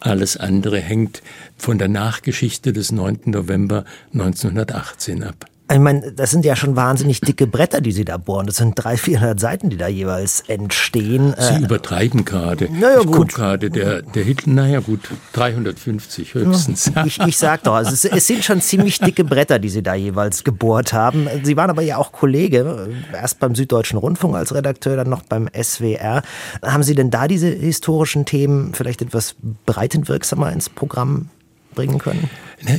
Alles 0.00 0.38
andere 0.38 0.80
hängt 0.80 1.22
von 1.58 1.76
der 1.76 1.88
Nachgeschichte 1.88 2.72
des 2.72 2.90
9. 2.90 3.20
November 3.26 3.84
1918 4.14 5.22
ab. 5.22 5.49
Ich 5.70 5.78
meine, 5.78 6.10
das 6.12 6.32
sind 6.32 6.44
ja 6.44 6.56
schon 6.56 6.74
wahnsinnig 6.74 7.20
dicke 7.20 7.46
Bretter, 7.46 7.80
die 7.80 7.92
Sie 7.92 8.04
da 8.04 8.16
bohren. 8.16 8.46
Das 8.46 8.56
sind 8.56 8.74
300, 8.74 9.00
400 9.00 9.40
Seiten, 9.40 9.70
die 9.70 9.76
da 9.76 9.86
jeweils 9.86 10.40
entstehen. 10.48 11.32
Sie 11.38 11.54
äh, 11.54 11.62
übertreiben 11.62 12.24
gerade. 12.24 12.68
Naja, 12.72 13.00
ich 13.00 13.06
gut. 13.06 13.32
gerade, 13.32 13.70
der, 13.70 14.02
der 14.02 14.24
Hitler, 14.24 14.52
naja 14.52 14.80
gut, 14.80 15.00
350 15.34 16.34
höchstens. 16.34 16.90
Ich, 17.04 17.20
ich 17.20 17.36
sag 17.36 17.62
doch, 17.62 17.74
also 17.74 17.92
es, 17.92 18.04
es, 18.04 18.26
sind 18.26 18.44
schon 18.44 18.60
ziemlich 18.60 18.98
dicke 18.98 19.22
Bretter, 19.22 19.58
die 19.58 19.68
Sie 19.68 19.82
da 19.82 19.94
jeweils 19.94 20.42
gebohrt 20.42 20.92
haben. 20.92 21.28
Sie 21.44 21.56
waren 21.56 21.70
aber 21.70 21.82
ja 21.82 21.98
auch 21.98 22.10
Kollege, 22.10 22.88
erst 23.12 23.38
beim 23.38 23.54
Süddeutschen 23.54 23.98
Rundfunk 23.98 24.34
als 24.34 24.52
Redakteur, 24.52 24.96
dann 24.96 25.08
noch 25.08 25.22
beim 25.22 25.48
SWR. 25.54 26.22
Haben 26.62 26.82
Sie 26.82 26.94
denn 26.94 27.10
da 27.10 27.28
diese 27.28 27.48
historischen 27.48 28.24
Themen 28.24 28.74
vielleicht 28.74 29.02
etwas 29.02 29.36
breitenwirksamer 29.66 30.52
ins 30.52 30.68
Programm 30.68 31.28
bringen 31.74 31.98
können? 31.98 32.28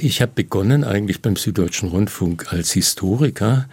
Ich 0.01 0.21
habe 0.21 0.32
begonnen 0.36 0.84
eigentlich 0.84 1.21
beim 1.21 1.36
Süddeutschen 1.36 1.89
Rundfunk 1.89 2.54
als 2.54 2.71
Historiker. 2.71 3.67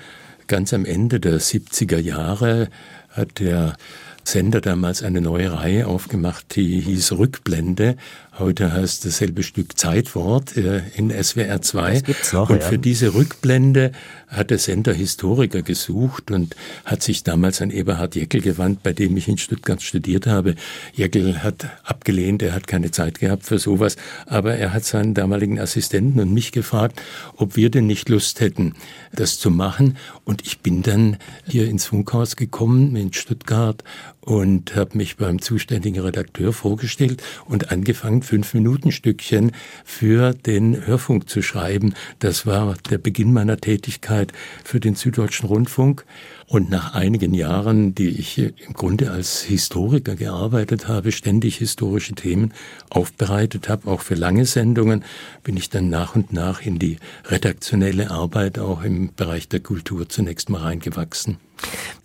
Ganz 0.47 0.73
am 0.73 0.85
Ende 0.85 1.21
der 1.21 1.41
70er 1.41 1.99
Jahre 1.99 2.69
hat 3.11 3.39
der 3.41 3.77
Sender 4.25 4.61
damals 4.61 5.03
eine 5.03 5.21
neue 5.21 5.53
Reihe 5.53 5.87
aufgemacht, 5.87 6.55
die 6.57 6.81
hieß 6.81 7.13
Rückblende. 7.13 7.97
Heute 8.39 8.73
heißt 8.73 9.05
dasselbe 9.05 9.43
Stück 9.43 9.77
Zeitwort 9.77 10.57
äh, 10.57 10.83
in 10.95 11.11
SWR 11.11 11.61
2. 11.61 11.93
Das 11.95 12.03
gibt's 12.05 12.33
noch, 12.33 12.51
und 12.51 12.63
für 12.63 12.79
diese 12.79 13.15
Rückblende 13.15 13.91
hat 14.29 14.51
der 14.51 14.59
Sender 14.59 14.93
Historiker 14.93 15.63
gesucht 15.63 16.31
und 16.31 16.55
hat 16.85 17.03
sich 17.03 17.25
damals 17.25 17.61
an 17.61 17.73
Eberhard 17.73 18.15
Jeckel 18.15 18.41
gewandt, 18.41 18.85
bei 18.85 18.93
dem 18.93 19.17
ich 19.17 19.27
in 19.27 19.39
Stuttgart 19.39 19.83
studiert 19.83 20.29
habe. 20.29 20.55
Jeckel 20.95 21.43
hat 21.43 21.67
abgelehnt, 21.83 22.43
er 22.43 22.55
hat 22.55 22.69
keine 22.69 22.93
Zeit 22.93 23.19
gehabt 23.19 23.43
für 23.43 23.59
sowas, 23.59 23.97
aber 24.27 24.55
er 24.55 24.73
hat 24.73 24.85
seinen 24.85 25.15
damaligen 25.15 25.59
Assistenten 25.59 26.21
und 26.21 26.33
mich 26.33 26.53
gefragt, 26.53 27.03
ob 27.35 27.57
wir 27.57 27.71
denn 27.71 27.89
nicht 27.89 28.09
Lust 28.09 28.39
hätten, 28.39 28.75
das 29.13 29.41
zu 29.41 29.51
machen. 29.51 29.97
Und 30.25 30.47
ich 30.47 30.61
bin 30.61 30.83
dann 30.83 31.17
hier 31.45 31.69
ins 31.69 31.87
Funkhaus 31.87 32.37
gekommen 32.37 32.95
in 32.95 33.13
Stuttgart 33.13 33.83
und 34.29 34.77
habe 34.77 34.99
mich 34.99 35.17
beim 35.17 35.41
zuständigen 35.41 36.03
Redakteur 36.03 36.53
vorgestellt 36.53 37.23
und 37.47 37.73
angefangen, 37.73 38.21
fünf 38.21 38.53
Minuten 38.53 38.93
Stückchen 38.93 39.53
für 39.87 40.35
den 40.35 40.87
Hörfunk 40.87 41.31
zu 41.31 41.41
schreiben. 41.41 41.95
Das 42.19 42.45
war 42.45 42.77
der 42.91 42.99
Beginn 42.99 43.33
meiner 43.33 43.57
Tätigkeit 43.57 44.35
für 44.65 44.81
den 44.81 44.97
Süddeutschen 44.97 45.49
Rundfunk. 45.49 46.05
Und 46.47 46.69
nach 46.69 46.95
einigen 46.95 47.33
Jahren, 47.33 47.95
die 47.95 48.09
ich 48.09 48.37
im 48.39 48.75
Grunde 48.75 49.13
als 49.13 49.41
Historiker 49.41 50.15
gearbeitet 50.15 50.89
habe, 50.89 51.11
ständig 51.11 51.57
historische 51.57 52.15
Themen 52.15 52.53
aufbereitet 52.91 53.71
habe, 53.71 53.91
auch 53.91 54.03
für 54.03 54.15
lange 54.15 54.45
Sendungen, 54.45 55.05
bin 55.43 55.57
ich 55.57 55.71
dann 55.71 55.89
nach 55.89 56.17
und 56.17 56.35
nach 56.35 56.61
in 56.61 56.79
die 56.79 56.99
redaktionelle 57.25 58.11
Arbeit 58.11 58.59
auch 58.59 58.83
im 58.83 59.09
Bereich 59.17 59.49
der 59.49 59.61
Kultur 59.61 60.07
zunächst 60.07 60.51
mal 60.51 60.61
reingewachsen. 60.61 61.39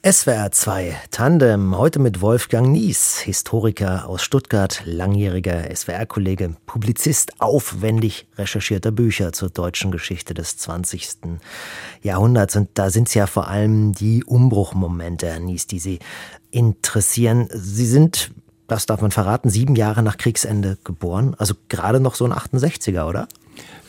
SWR 0.05 0.51
2 0.51 0.97
Tandem 1.11 1.77
heute 1.77 1.99
mit 1.99 2.19
Wolfgang 2.19 2.69
Nies, 2.69 3.19
Historiker 3.19 4.07
aus 4.09 4.21
Stuttgart, 4.21 4.81
langjähriger 4.85 5.73
SWR-Kollege, 5.73 6.55
Publizist 6.65 7.39
aufwendig 7.39 8.27
recherchierter 8.37 8.91
Bücher 8.91 9.31
zur 9.31 9.49
deutschen 9.49 9.91
Geschichte 9.91 10.33
des 10.33 10.57
20. 10.57 11.39
Jahrhunderts. 12.01 12.55
Und 12.55 12.69
da 12.73 12.89
sind 12.89 13.07
es 13.07 13.13
ja 13.13 13.27
vor 13.27 13.47
allem 13.47 13.93
die 13.93 14.23
Umbruchmomente, 14.25 15.27
Herr 15.27 15.39
Nies, 15.39 15.67
die 15.67 15.79
Sie 15.79 15.99
interessieren. 16.51 17.47
Sie 17.53 17.85
sind, 17.85 18.31
das 18.67 18.85
darf 18.85 19.01
man 19.01 19.11
verraten, 19.11 19.49
sieben 19.49 19.75
Jahre 19.75 20.03
nach 20.03 20.17
Kriegsende 20.17 20.77
geboren, 20.83 21.35
also 21.37 21.53
gerade 21.69 22.01
noch 22.01 22.15
so 22.15 22.25
ein 22.25 22.33
68er, 22.33 23.07
oder? 23.07 23.27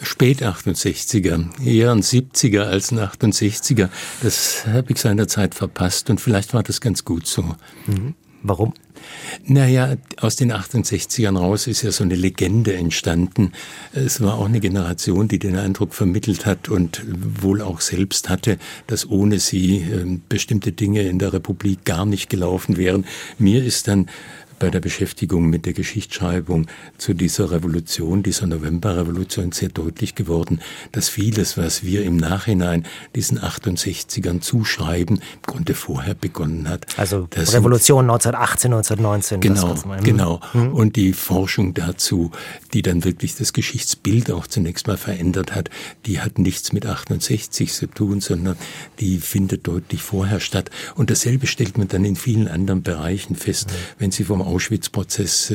Spät 0.05 0.43
68er, 0.43 1.65
eher 1.65 1.93
ein 1.93 2.03
70er 2.03 2.63
als 2.63 2.93
ein 2.93 2.99
68er. 2.99 3.89
Das 4.23 4.67
habe 4.67 4.93
ich 4.93 4.99
seinerzeit 4.99 5.55
verpasst 5.55 6.11
und 6.11 6.21
vielleicht 6.21 6.55
war 6.55 6.63
das 6.63 6.81
ganz 6.81 7.05
gut 7.05 7.27
so. 7.27 7.43
Mhm. 7.87 8.15
Warum? 8.43 8.75
Naja, 9.47 9.97
aus 10.21 10.37
den 10.37 10.53
68ern 10.53 11.37
raus 11.37 11.67
ist 11.67 11.83
ja 11.83 11.91
so 11.93 12.05
eine 12.05 12.15
Legende 12.15 12.75
entstanden. 12.75 13.53
Es 13.93 14.21
war 14.21 14.39
auch 14.39 14.47
eine 14.47 14.61
Generation, 14.61 15.29
die 15.29 15.39
den 15.39 15.57
Eindruck 15.57 15.95
vermittelt 15.95 16.47
hat 16.47 16.69
und 16.69 17.03
wohl 17.07 17.63
auch 17.63 17.81
selbst 17.81 18.29
hatte, 18.29 18.59
dass 18.87 19.09
ohne 19.09 19.39
sie 19.39 19.79
äh, 19.79 20.19
bestimmte 20.29 20.73
Dinge 20.73 21.03
in 21.03 21.19
der 21.19 21.33
Republik 21.33 21.85
gar 21.85 22.05
nicht 22.05 22.29
gelaufen 22.29 22.77
wären. 22.77 23.07
Mir 23.39 23.65
ist 23.65 23.89
dann 23.89 24.09
bei 24.65 24.71
der 24.71 24.81
Beschäftigung 24.81 25.51
mit 25.51 25.67
der 25.67 25.75
Geschichtsschreibung 25.75 26.69
zu 26.97 27.13
dieser 27.13 27.51
Revolution, 27.51 28.23
dieser 28.23 28.47
Novemberrevolution 28.47 29.53
sehr 29.53 29.69
deutlich 29.69 30.15
geworden, 30.15 30.63
dass 30.91 31.11
vieles, 31.11 31.59
was 31.59 31.85
wir 31.85 32.03
im 32.03 32.17
Nachhinein 32.17 32.87
diesen 33.15 33.39
68ern 33.39 34.41
zuschreiben, 34.41 35.17
im 35.19 35.43
Grunde 35.43 35.75
vorher 35.75 36.15
begonnen 36.15 36.67
hat. 36.67 36.87
Also 36.97 37.29
Revolution 37.37 38.11
1918, 38.11 38.73
1919. 38.73 39.41
Genau, 39.43 39.75
genau. 40.03 40.41
Mhm. 40.55 40.73
Und 40.73 40.97
die 40.97 41.13
Forschung 41.13 41.75
dazu, 41.75 42.31
die 42.73 42.81
dann 42.81 43.05
wirklich 43.05 43.37
das 43.37 43.53
Geschichtsbild 43.53 44.31
auch 44.31 44.47
zunächst 44.47 44.87
mal 44.87 44.97
verändert 44.97 45.55
hat, 45.55 45.69
die 46.07 46.23
hat 46.23 46.39
nichts 46.39 46.73
mit 46.73 46.87
68 46.87 47.71
zu 47.71 47.87
tun, 47.87 48.23
sondern 48.23 48.57
die 48.99 49.19
findet 49.19 49.67
deutlich 49.67 50.01
vorher 50.01 50.41
statt. 50.41 50.71
Und 50.95 51.11
dasselbe 51.11 51.47
stellt 51.47 51.77
man 51.77 51.89
dann 51.89 52.07
in 52.07 52.17
vielen 52.17 52.49
anderen 52.49 52.83
Bereichen 52.83 53.37
fest, 53.37 53.69
mhm. 53.69 53.75
wenn 53.99 54.11
Sie 54.11 54.25
vom 54.25 54.41
Auschwitz-Prozess 54.55 55.53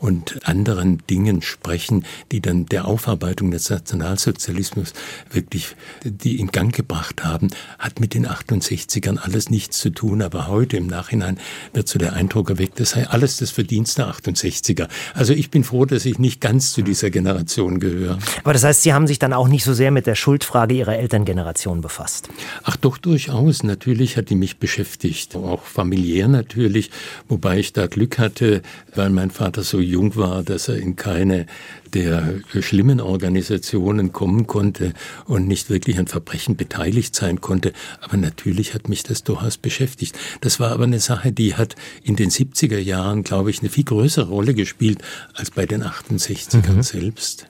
und 0.00 0.40
anderen 0.48 1.02
Dingen 1.10 1.42
sprechen, 1.42 2.04
die 2.32 2.40
dann 2.40 2.66
der 2.66 2.86
Aufarbeitung 2.86 3.50
des 3.50 3.68
Nationalsozialismus 3.70 4.92
wirklich 5.30 5.76
die 6.04 6.40
in 6.40 6.48
Gang 6.48 6.74
gebracht 6.74 7.24
haben, 7.24 7.48
hat 7.78 8.00
mit 8.00 8.14
den 8.14 8.26
68ern 8.26 9.18
alles 9.18 9.50
nichts 9.50 9.78
zu 9.78 9.90
tun. 9.90 10.22
Aber 10.22 10.48
heute 10.48 10.76
im 10.76 10.86
Nachhinein 10.86 11.38
wird 11.72 11.88
so 11.88 11.98
der 11.98 12.14
Eindruck 12.14 12.50
erweckt, 12.50 12.80
das 12.80 12.90
sei 12.90 13.06
alles 13.06 13.36
das 13.36 13.50
Verdienst 13.50 13.98
der 13.98 14.08
68er. 14.08 14.88
Also 15.14 15.32
ich 15.32 15.50
bin 15.50 15.64
froh, 15.64 15.84
dass 15.84 16.04
ich 16.04 16.18
nicht 16.18 16.40
ganz 16.40 16.72
zu 16.72 16.82
dieser 16.82 17.10
Generation 17.10 17.80
gehöre. 17.80 18.18
Aber 18.44 18.52
das 18.52 18.64
heißt, 18.64 18.82
Sie 18.82 18.92
haben 18.92 19.06
sich 19.06 19.18
dann 19.18 19.32
auch 19.32 19.48
nicht 19.48 19.64
so 19.64 19.74
sehr 19.74 19.90
mit 19.90 20.06
der 20.06 20.14
Schuldfrage 20.14 20.74
Ihrer 20.74 20.96
Elterngeneration 20.96 21.80
befasst? 21.80 22.28
Ach 22.62 22.76
doch, 22.76 22.98
durchaus. 22.98 23.62
Natürlich 23.62 24.16
hat 24.16 24.30
die 24.30 24.36
mich 24.36 24.58
beschäftigt. 24.58 25.36
Auch 25.36 25.62
familiär 25.62 26.28
natürlich. 26.28 26.90
Wobei 27.28 27.58
ich 27.58 27.72
da 27.72 27.86
Glück 27.86 28.18
hatte, 28.18 28.27
hatte, 28.28 28.62
weil 28.94 29.10
mein 29.10 29.30
Vater 29.30 29.62
so 29.62 29.80
jung 29.80 30.16
war, 30.16 30.42
dass 30.42 30.68
er 30.68 30.76
in 30.76 30.96
keine 30.96 31.46
der 31.94 32.40
schlimmen 32.60 33.00
Organisationen 33.00 34.12
kommen 34.12 34.46
konnte 34.46 34.92
und 35.24 35.48
nicht 35.48 35.70
wirklich 35.70 35.98
an 35.98 36.06
Verbrechen 36.06 36.54
beteiligt 36.56 37.14
sein 37.14 37.40
konnte. 37.40 37.72
Aber 38.02 38.18
natürlich 38.18 38.74
hat 38.74 38.90
mich 38.90 39.02
das 39.02 39.24
durchaus 39.24 39.56
beschäftigt. 39.56 40.18
Das 40.42 40.60
war 40.60 40.72
aber 40.72 40.84
eine 40.84 41.00
Sache, 41.00 41.32
die 41.32 41.54
hat 41.54 41.76
in 42.02 42.16
den 42.16 42.30
70er 42.30 42.78
Jahren, 42.78 43.22
glaube 43.22 43.50
ich, 43.50 43.60
eine 43.60 43.70
viel 43.70 43.84
größere 43.84 44.28
Rolle 44.28 44.52
gespielt 44.52 45.02
als 45.34 45.50
bei 45.50 45.64
den 45.64 45.82
68ern 45.82 46.70
mhm. 46.70 46.82
selbst. 46.82 47.46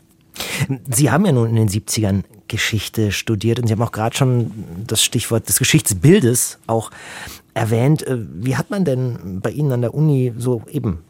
Sie 0.89 1.11
haben 1.11 1.27
ja 1.27 1.33
nun 1.33 1.49
in 1.51 1.57
den 1.57 1.69
70ern 1.69 2.23
Geschichte 2.47 3.11
studiert 3.11 3.59
und 3.59 3.67
Sie 3.67 3.73
haben 3.73 3.83
auch 3.83 3.93
gerade 3.93 4.17
schon 4.17 4.53
das 4.87 5.03
Stichwort 5.03 5.49
des 5.49 5.59
Geschichtsbildes 5.59 6.59
auch 6.69 6.93
erwähnt. 7.59 8.07
Äh, 8.07 8.19
wie 8.19 8.57
hat 8.57 8.71
man 8.71 8.85
denn 8.85 9.41
bei 9.43 9.51
Ihnen 9.51 9.73
an 9.73 9.83
der 9.83 9.95
Uni 9.95 10.33
so 10.37 10.63
eben 10.71 11.05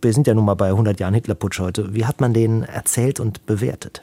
wir 0.00 0.12
sind 0.12 0.26
ja 0.26 0.34
nun 0.34 0.44
mal 0.44 0.54
bei 0.54 0.68
100 0.68 1.00
Jahren 1.00 1.14
Hitlerputsch 1.14 1.58
heute. 1.58 1.94
Wie 1.94 2.04
hat 2.04 2.20
man 2.20 2.32
den 2.32 2.62
erzählt 2.62 3.20
und 3.20 3.46
bewertet? 3.46 4.02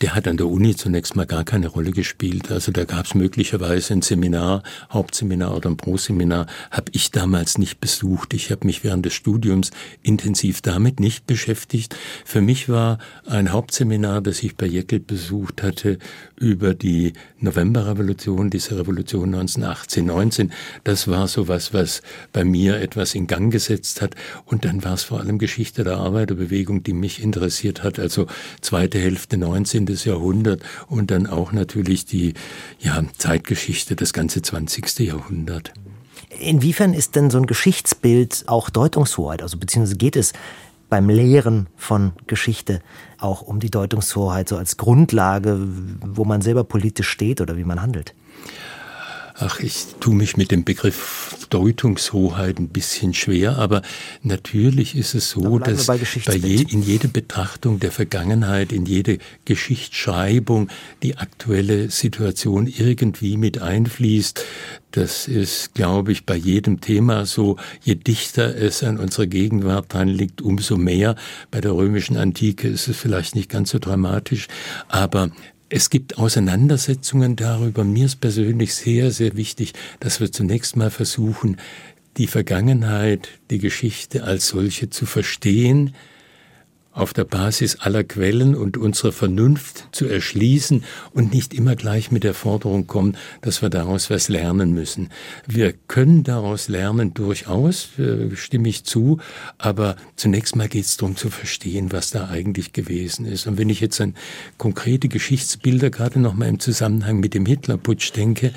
Der 0.00 0.14
hat 0.14 0.28
an 0.28 0.36
der 0.36 0.48
Uni 0.48 0.74
zunächst 0.74 1.16
mal 1.16 1.26
gar 1.26 1.44
keine 1.44 1.68
Rolle 1.68 1.92
gespielt. 1.92 2.50
Also 2.50 2.72
da 2.72 2.84
gab 2.84 3.06
es 3.06 3.14
möglicherweise 3.14 3.94
ein 3.94 4.02
Seminar, 4.02 4.62
Hauptseminar 4.90 5.56
oder 5.56 5.70
ein 5.70 5.76
Proseminar, 5.76 6.46
habe 6.70 6.90
ich 6.92 7.10
damals 7.10 7.58
nicht 7.58 7.80
besucht. 7.80 8.34
Ich 8.34 8.50
habe 8.50 8.66
mich 8.66 8.84
während 8.84 9.06
des 9.06 9.14
Studiums 9.14 9.70
intensiv 10.02 10.60
damit 10.60 11.00
nicht 11.00 11.26
beschäftigt. 11.26 11.96
Für 12.24 12.40
mich 12.40 12.68
war 12.68 12.98
ein 13.26 13.52
Hauptseminar, 13.52 14.20
das 14.20 14.42
ich 14.42 14.56
bei 14.56 14.66
Jekyll 14.66 15.00
besucht 15.00 15.62
hatte, 15.62 15.98
über 16.36 16.74
die 16.74 17.12
Novemberrevolution, 17.38 18.50
diese 18.50 18.78
Revolution 18.78 19.34
1918, 19.34 20.04
19. 20.04 20.52
Das 20.84 21.08
war 21.08 21.28
so 21.28 21.48
was, 21.48 21.72
was 21.72 22.02
bei 22.32 22.44
mir 22.44 22.80
etwas 22.80 23.14
in 23.14 23.26
Gang 23.26 23.52
gesetzt 23.52 24.02
hat. 24.02 24.14
Und 24.44 24.64
dann 24.64 24.82
war 24.84 24.94
es 24.94 25.04
vor 25.04 25.21
allem 25.22 25.38
Geschichte 25.38 25.84
der 25.84 25.96
Arbeiterbewegung, 25.98 26.82
die 26.82 26.92
mich 26.92 27.22
interessiert 27.22 27.82
hat. 27.82 27.98
Also 27.98 28.26
zweite 28.60 28.98
Hälfte 28.98 29.38
19. 29.38 29.86
Jahrhundert 30.04 30.62
und 30.88 31.10
dann 31.10 31.26
auch 31.26 31.52
natürlich 31.52 32.04
die 32.04 32.34
ja, 32.78 33.02
Zeitgeschichte, 33.16 33.96
das 33.96 34.12
ganze 34.12 34.42
20. 34.42 34.98
Jahrhundert. 34.98 35.72
Inwiefern 36.38 36.94
ist 36.94 37.16
denn 37.16 37.30
so 37.30 37.38
ein 37.38 37.46
Geschichtsbild 37.46 38.44
auch 38.46 38.70
Deutungshoheit? 38.70 39.42
Also 39.42 39.58
beziehungsweise 39.58 39.96
geht 39.96 40.16
es 40.16 40.32
beim 40.88 41.08
Lehren 41.08 41.68
von 41.76 42.12
Geschichte 42.26 42.82
auch 43.18 43.40
um 43.40 43.60
die 43.60 43.70
Deutungshoheit 43.70 44.48
so 44.48 44.56
als 44.56 44.76
Grundlage, 44.76 45.58
wo 46.00 46.24
man 46.24 46.42
selber 46.42 46.64
politisch 46.64 47.08
steht 47.08 47.40
oder 47.40 47.56
wie 47.56 47.64
man 47.64 47.80
handelt? 47.80 48.14
Ach, 49.44 49.58
ich 49.58 49.86
tue 49.98 50.14
mich 50.14 50.36
mit 50.36 50.52
dem 50.52 50.62
Begriff 50.62 51.48
Deutungshoheit 51.50 52.60
ein 52.60 52.68
bisschen 52.68 53.12
schwer, 53.12 53.58
aber 53.58 53.82
natürlich 54.22 54.94
ist 54.94 55.16
es 55.16 55.30
so, 55.30 55.58
dass 55.58 55.86
bei, 55.86 55.98
bei 56.26 56.36
je, 56.36 56.62
in 56.62 56.80
jede 56.80 57.08
Betrachtung 57.08 57.80
der 57.80 57.90
Vergangenheit, 57.90 58.70
in 58.70 58.86
jede 58.86 59.18
Geschichtsschreibung 59.44 60.68
die 61.02 61.16
aktuelle 61.16 61.90
Situation 61.90 62.68
irgendwie 62.68 63.36
mit 63.36 63.60
einfließt. 63.60 64.44
Das 64.92 65.26
ist, 65.26 65.74
glaube 65.74 66.12
ich, 66.12 66.24
bei 66.24 66.36
jedem 66.36 66.80
Thema 66.80 67.26
so. 67.26 67.56
Je 67.82 67.96
dichter 67.96 68.54
es 68.54 68.84
an 68.84 68.98
unserer 68.98 69.26
Gegenwart 69.26 69.92
dran 69.92 70.06
liegt, 70.06 70.40
umso 70.40 70.76
mehr. 70.76 71.16
Bei 71.50 71.60
der 71.60 71.72
römischen 71.72 72.16
Antike 72.16 72.68
ist 72.68 72.86
es 72.86 72.96
vielleicht 72.96 73.34
nicht 73.34 73.48
ganz 73.48 73.70
so 73.70 73.80
dramatisch, 73.80 74.46
aber 74.88 75.30
es 75.72 75.88
gibt 75.88 76.18
Auseinandersetzungen 76.18 77.34
darüber. 77.34 77.82
Mir 77.82 78.04
ist 78.04 78.20
persönlich 78.20 78.74
sehr, 78.74 79.10
sehr 79.10 79.36
wichtig, 79.38 79.72
dass 80.00 80.20
wir 80.20 80.30
zunächst 80.30 80.76
mal 80.76 80.90
versuchen, 80.90 81.56
die 82.18 82.26
Vergangenheit, 82.26 83.30
die 83.50 83.58
Geschichte 83.58 84.24
als 84.24 84.48
solche 84.48 84.90
zu 84.90 85.06
verstehen, 85.06 85.94
auf 86.92 87.14
der 87.14 87.24
Basis 87.24 87.76
aller 87.80 88.04
Quellen 88.04 88.54
und 88.54 88.76
unserer 88.76 89.12
Vernunft 89.12 89.88
zu 89.92 90.06
erschließen 90.06 90.84
und 91.12 91.32
nicht 91.32 91.54
immer 91.54 91.74
gleich 91.74 92.10
mit 92.10 92.22
der 92.22 92.34
Forderung 92.34 92.86
kommen, 92.86 93.16
dass 93.40 93.62
wir 93.62 93.70
daraus 93.70 94.10
was 94.10 94.28
lernen 94.28 94.74
müssen. 94.74 95.08
Wir 95.46 95.72
können 95.72 96.22
daraus 96.22 96.68
lernen 96.68 97.14
durchaus, 97.14 97.98
äh, 97.98 98.36
stimme 98.36 98.68
ich 98.68 98.84
zu, 98.84 99.18
aber 99.56 99.96
zunächst 100.16 100.54
mal 100.54 100.68
geht 100.68 100.84
es 100.84 100.98
darum 100.98 101.16
zu 101.16 101.30
verstehen, 101.30 101.92
was 101.92 102.10
da 102.10 102.28
eigentlich 102.28 102.72
gewesen 102.74 103.24
ist. 103.24 103.46
Und 103.46 103.56
wenn 103.56 103.70
ich 103.70 103.80
jetzt 103.80 104.00
an 104.00 104.14
konkrete 104.58 105.08
Geschichtsbilder 105.08 105.88
gerade 105.90 106.20
noch 106.20 106.34
mal 106.34 106.48
im 106.48 106.60
Zusammenhang 106.60 107.20
mit 107.20 107.32
dem 107.32 107.46
Hitlerputsch 107.46 108.12
denke 108.14 108.52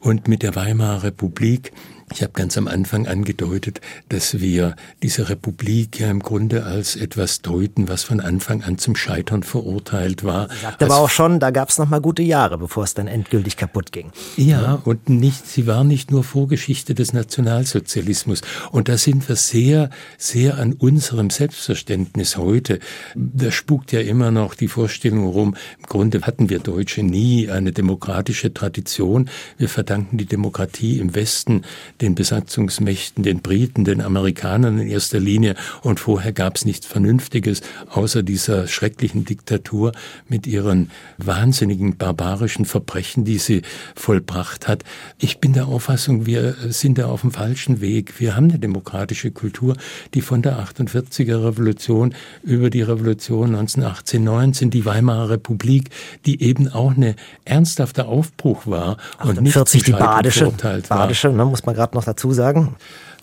und 0.00 0.26
mit 0.26 0.42
der 0.42 0.56
Weimarer 0.56 1.04
Republik, 1.04 1.72
ich 2.12 2.22
habe 2.22 2.32
ganz 2.32 2.58
am 2.58 2.66
Anfang 2.66 3.06
angedeutet, 3.06 3.80
dass 4.08 4.40
wir 4.40 4.74
diese 5.02 5.28
Republik 5.28 6.00
ja 6.00 6.10
im 6.10 6.20
Grunde 6.20 6.64
als 6.64 6.96
etwas 6.96 7.40
deuten, 7.40 7.88
was 7.88 8.02
von 8.02 8.20
Anfang 8.20 8.62
an 8.62 8.78
zum 8.78 8.96
Scheitern 8.96 9.44
verurteilt 9.44 10.24
war. 10.24 10.48
Sagt 10.60 10.82
aber 10.82 10.96
auch 10.96 11.08
schon, 11.08 11.38
da 11.38 11.50
gab 11.50 11.68
es 11.68 11.78
noch 11.78 11.88
mal 11.88 12.00
gute 12.00 12.22
Jahre, 12.22 12.58
bevor 12.58 12.82
es 12.82 12.94
dann 12.94 13.06
endgültig 13.06 13.56
kaputt 13.56 13.92
ging. 13.92 14.10
Ja, 14.36 14.60
ja, 14.60 14.82
und 14.84 15.08
nicht, 15.08 15.46
sie 15.46 15.68
war 15.68 15.84
nicht 15.84 16.10
nur 16.10 16.24
Vorgeschichte 16.24 16.94
des 16.94 17.12
Nationalsozialismus. 17.12 18.42
Und 18.72 18.88
da 18.88 18.98
sind 18.98 19.28
wir 19.28 19.36
sehr, 19.36 19.90
sehr 20.18 20.58
an 20.58 20.72
unserem 20.72 21.30
Selbstverständnis 21.30 22.36
heute. 22.36 22.80
Da 23.14 23.52
spukt 23.52 23.92
ja 23.92 24.00
immer 24.00 24.32
noch 24.32 24.54
die 24.54 24.68
Vorstellung 24.68 25.28
rum, 25.28 25.54
im 25.78 25.86
Grunde 25.86 26.20
hatten 26.22 26.50
wir 26.50 26.58
Deutsche 26.58 27.04
nie 27.04 27.48
eine 27.50 27.70
demokratische 27.72 28.52
Tradition. 28.52 29.30
Wir 29.58 29.68
verdanken 29.68 30.18
die 30.18 30.26
Demokratie 30.26 30.98
im 30.98 31.14
Westen 31.14 31.62
den 32.00 32.14
Besatzungsmächten, 32.14 33.22
den 33.22 33.40
Briten, 33.40 33.84
den 33.84 34.00
Amerikanern 34.00 34.78
in 34.78 34.88
erster 34.88 35.20
Linie. 35.20 35.54
Und 35.82 36.00
vorher 36.00 36.32
gab 36.32 36.56
es 36.56 36.64
nichts 36.64 36.86
Vernünftiges 36.86 37.62
außer 37.90 38.22
dieser 38.22 38.66
schrecklichen 38.66 39.24
Diktatur 39.24 39.92
mit 40.28 40.46
ihren 40.46 40.90
wahnsinnigen 41.18 41.96
barbarischen 41.96 42.64
Verbrechen, 42.64 43.24
die 43.24 43.38
sie 43.38 43.62
vollbracht 43.94 44.68
hat. 44.68 44.84
Ich 45.18 45.38
bin 45.38 45.52
der 45.52 45.66
Auffassung, 45.66 46.26
wir 46.26 46.54
sind 46.68 46.98
da 46.98 47.06
auf 47.06 47.22
dem 47.22 47.30
falschen 47.30 47.80
Weg. 47.80 48.20
Wir 48.20 48.36
haben 48.36 48.50
eine 48.50 48.58
demokratische 48.58 49.30
Kultur, 49.30 49.76
die 50.14 50.20
von 50.20 50.42
der 50.42 50.58
48er 50.58 51.44
Revolution 51.44 52.14
über 52.42 52.70
die 52.70 52.82
Revolution 52.82 53.54
1918, 53.54 54.24
19, 54.24 54.70
die 54.70 54.84
Weimarer 54.84 55.30
Republik, 55.30 55.90
die 56.26 56.42
eben 56.42 56.68
auch 56.68 56.94
eine 56.94 57.16
ernsthafter 57.44 58.08
Aufbruch 58.08 58.66
war 58.66 58.96
und 59.22 59.40
nicht 59.40 59.56
die 59.74 59.92
badische, 59.92 60.52
badische 60.88 61.28
ne, 61.28 61.44
muss 61.44 61.64
man 61.64 61.74
gerade 61.74 61.89
noch 61.94 62.04
dazu 62.04 62.32
sagen? 62.32 62.76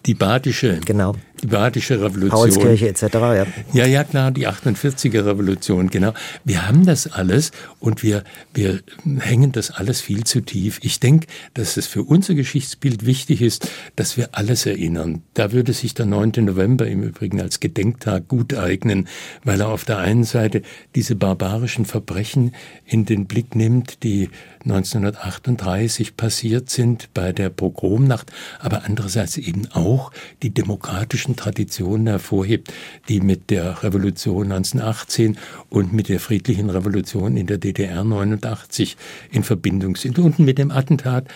Die 0.06 0.14
badische. 0.14 0.80
Genau 0.86 1.16
Badische 1.46 2.02
Revolution. 2.02 2.30
Paulskirche 2.30 2.90
etc. 2.90 3.04
Ja. 3.14 3.48
ja, 3.74 3.86
ja, 3.86 4.04
klar, 4.04 4.32
die 4.32 4.48
48er 4.48 5.26
Revolution, 5.26 5.90
genau. 5.90 6.14
Wir 6.44 6.68
haben 6.68 6.86
das 6.86 7.12
alles 7.12 7.52
und 7.80 8.04
wir, 8.04 8.24
wir 8.54 8.82
hängen 9.20 9.52
das 9.52 9.72
alles 9.72 10.02
viel 10.02 10.24
zu 10.24 10.42
tief. 10.42 10.80
Ich 10.82 11.00
denke, 11.00 11.28
dass 11.54 11.78
es 11.78 11.88
für 11.88 12.04
unser 12.04 12.34
Geschichtsbild 12.34 13.06
wichtig 13.06 13.42
ist, 13.42 13.70
dass 13.96 14.18
wir 14.18 14.30
alles 14.32 14.66
erinnern. 14.66 15.22
Da 15.34 15.52
würde 15.52 15.74
sich 15.74 15.94
der 15.94 16.06
9. 16.06 16.32
November 16.38 16.88
im 16.88 17.04
Übrigen 17.04 17.42
als 17.42 17.60
Gedenktag 17.60 18.28
gut 18.28 18.54
eignen, 18.54 19.08
weil 19.44 19.62
er 19.62 19.70
auf 19.70 19.86
der 19.86 20.00
einen 20.00 20.24
Seite 20.24 20.62
diese 20.96 21.16
barbarischen 21.16 21.86
Verbrechen 21.86 22.54
in 22.86 23.06
den 23.06 23.28
Blick 23.28 23.56
nimmt, 23.56 24.04
die 24.04 24.30
1938 24.64 26.18
passiert 26.18 26.70
sind 26.70 27.14
bei 27.14 27.32
der 27.32 27.50
Pogromnacht, 27.50 28.32
aber 28.60 28.84
andererseits 28.86 29.38
eben 29.38 29.68
auch 29.72 30.12
die 30.44 30.54
demokratischen 30.54 31.27
politischen 31.28 31.36
Traditionen 31.36 32.08
hervorhebt, 32.08 32.74
die 33.10 33.20
mit 33.20 33.50
der 33.50 33.84
Revolution 33.84 34.52
1918 34.52 35.38
und 35.70 35.94
mit 35.94 36.10
der 36.10 36.20
friedlichen 36.20 36.70
Revolution 36.70 37.38
in 37.38 37.48
der 37.48 37.58
DDR 37.58 38.04
89 38.04 38.98
in 39.32 39.44
Verbindung 39.44 39.96
sind. 39.96 40.20
Und 40.20 40.40
mit 40.40 40.58
dem 40.58 40.72
Attentat 40.72 41.28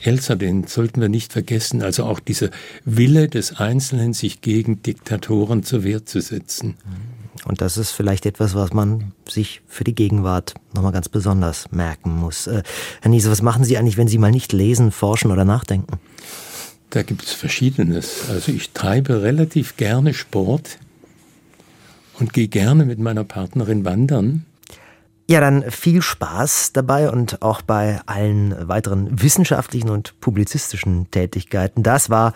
Elsa, 0.00 0.34
den 0.34 0.66
sollten 0.66 1.00
wir 1.00 1.08
nicht 1.08 1.32
vergessen, 1.32 1.82
also 1.82 2.04
auch 2.04 2.20
dieser 2.20 2.50
Wille 2.84 3.28
des 3.28 3.56
Einzelnen, 3.56 4.12
sich 4.12 4.40
gegen 4.40 4.82
Diktatoren 4.82 5.62
zur 5.62 5.82
Wehr 5.82 6.04
zu 6.04 6.20
setzen. 6.20 6.76
Und 7.44 7.60
das 7.60 7.76
ist 7.76 7.92
vielleicht 7.92 8.26
etwas, 8.26 8.54
was 8.54 8.72
man 8.72 9.12
sich 9.28 9.62
für 9.68 9.84
die 9.84 9.94
Gegenwart 9.94 10.54
nochmal 10.74 10.92
ganz 10.92 11.08
besonders 11.08 11.70
merken 11.70 12.10
muss. 12.10 12.46
Äh, 12.46 12.62
Herr 13.00 13.10
Niese, 13.10 13.30
was 13.30 13.42
machen 13.42 13.64
Sie 13.64 13.78
eigentlich, 13.78 13.96
wenn 13.96 14.08
Sie 14.08 14.18
mal 14.18 14.32
nicht 14.32 14.52
lesen, 14.52 14.90
forschen 14.90 15.30
oder 15.30 15.44
nachdenken? 15.44 15.98
Da 16.90 17.02
gibt 17.02 17.24
es 17.24 17.32
Verschiedenes. 17.32 18.30
Also 18.30 18.52
ich 18.52 18.70
treibe 18.70 19.22
relativ 19.22 19.76
gerne 19.76 20.14
Sport 20.14 20.78
und 22.18 22.32
gehe 22.32 22.48
gerne 22.48 22.84
mit 22.84 22.98
meiner 22.98 23.24
Partnerin 23.24 23.84
wandern. 23.84 24.44
Ja, 25.30 25.40
dann 25.40 25.70
viel 25.70 26.00
Spaß 26.00 26.72
dabei 26.72 27.10
und 27.10 27.42
auch 27.42 27.60
bei 27.60 28.00
allen 28.06 28.66
weiteren 28.66 29.22
wissenschaftlichen 29.22 29.90
und 29.90 30.18
publizistischen 30.20 31.10
Tätigkeiten. 31.10 31.82
Das 31.82 32.08
war 32.08 32.32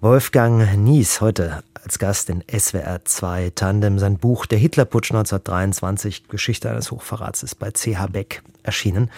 Wolfgang 0.00 0.76
Nies 0.76 1.20
heute 1.20 1.64
als 1.82 1.98
Gast 1.98 2.30
in 2.30 2.44
SWR 2.48 3.04
2 3.04 3.50
Tandem. 3.56 3.98
Sein 3.98 4.18
Buch 4.18 4.46
Der 4.46 4.58
Hitlerputsch 4.58 5.10
1923, 5.10 6.28
Geschichte 6.28 6.70
eines 6.70 6.92
Hochverrats, 6.92 7.42
ist 7.42 7.56
bei 7.56 7.72
CH 7.72 8.06
Beck 8.12 8.42
erschienen. 8.62 9.10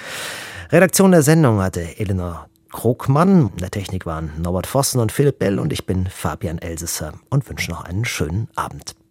Redaktion 0.72 1.10
der 1.10 1.22
Sendung 1.22 1.60
hatte 1.60 1.98
Elinor 1.98 2.49
Krogmann. 2.70 3.50
In 3.50 3.56
der 3.58 3.70
Technik 3.70 4.06
waren 4.06 4.30
Norbert 4.40 4.66
Vossen 4.66 5.00
und 5.00 5.12
Philipp 5.12 5.38
Bell 5.38 5.58
und 5.58 5.72
ich 5.72 5.86
bin 5.86 6.06
Fabian 6.06 6.58
Elsesser 6.58 7.14
und 7.28 7.48
wünsche 7.48 7.70
noch 7.70 7.84
einen 7.84 8.04
schönen 8.04 8.48
Abend. 8.54 8.94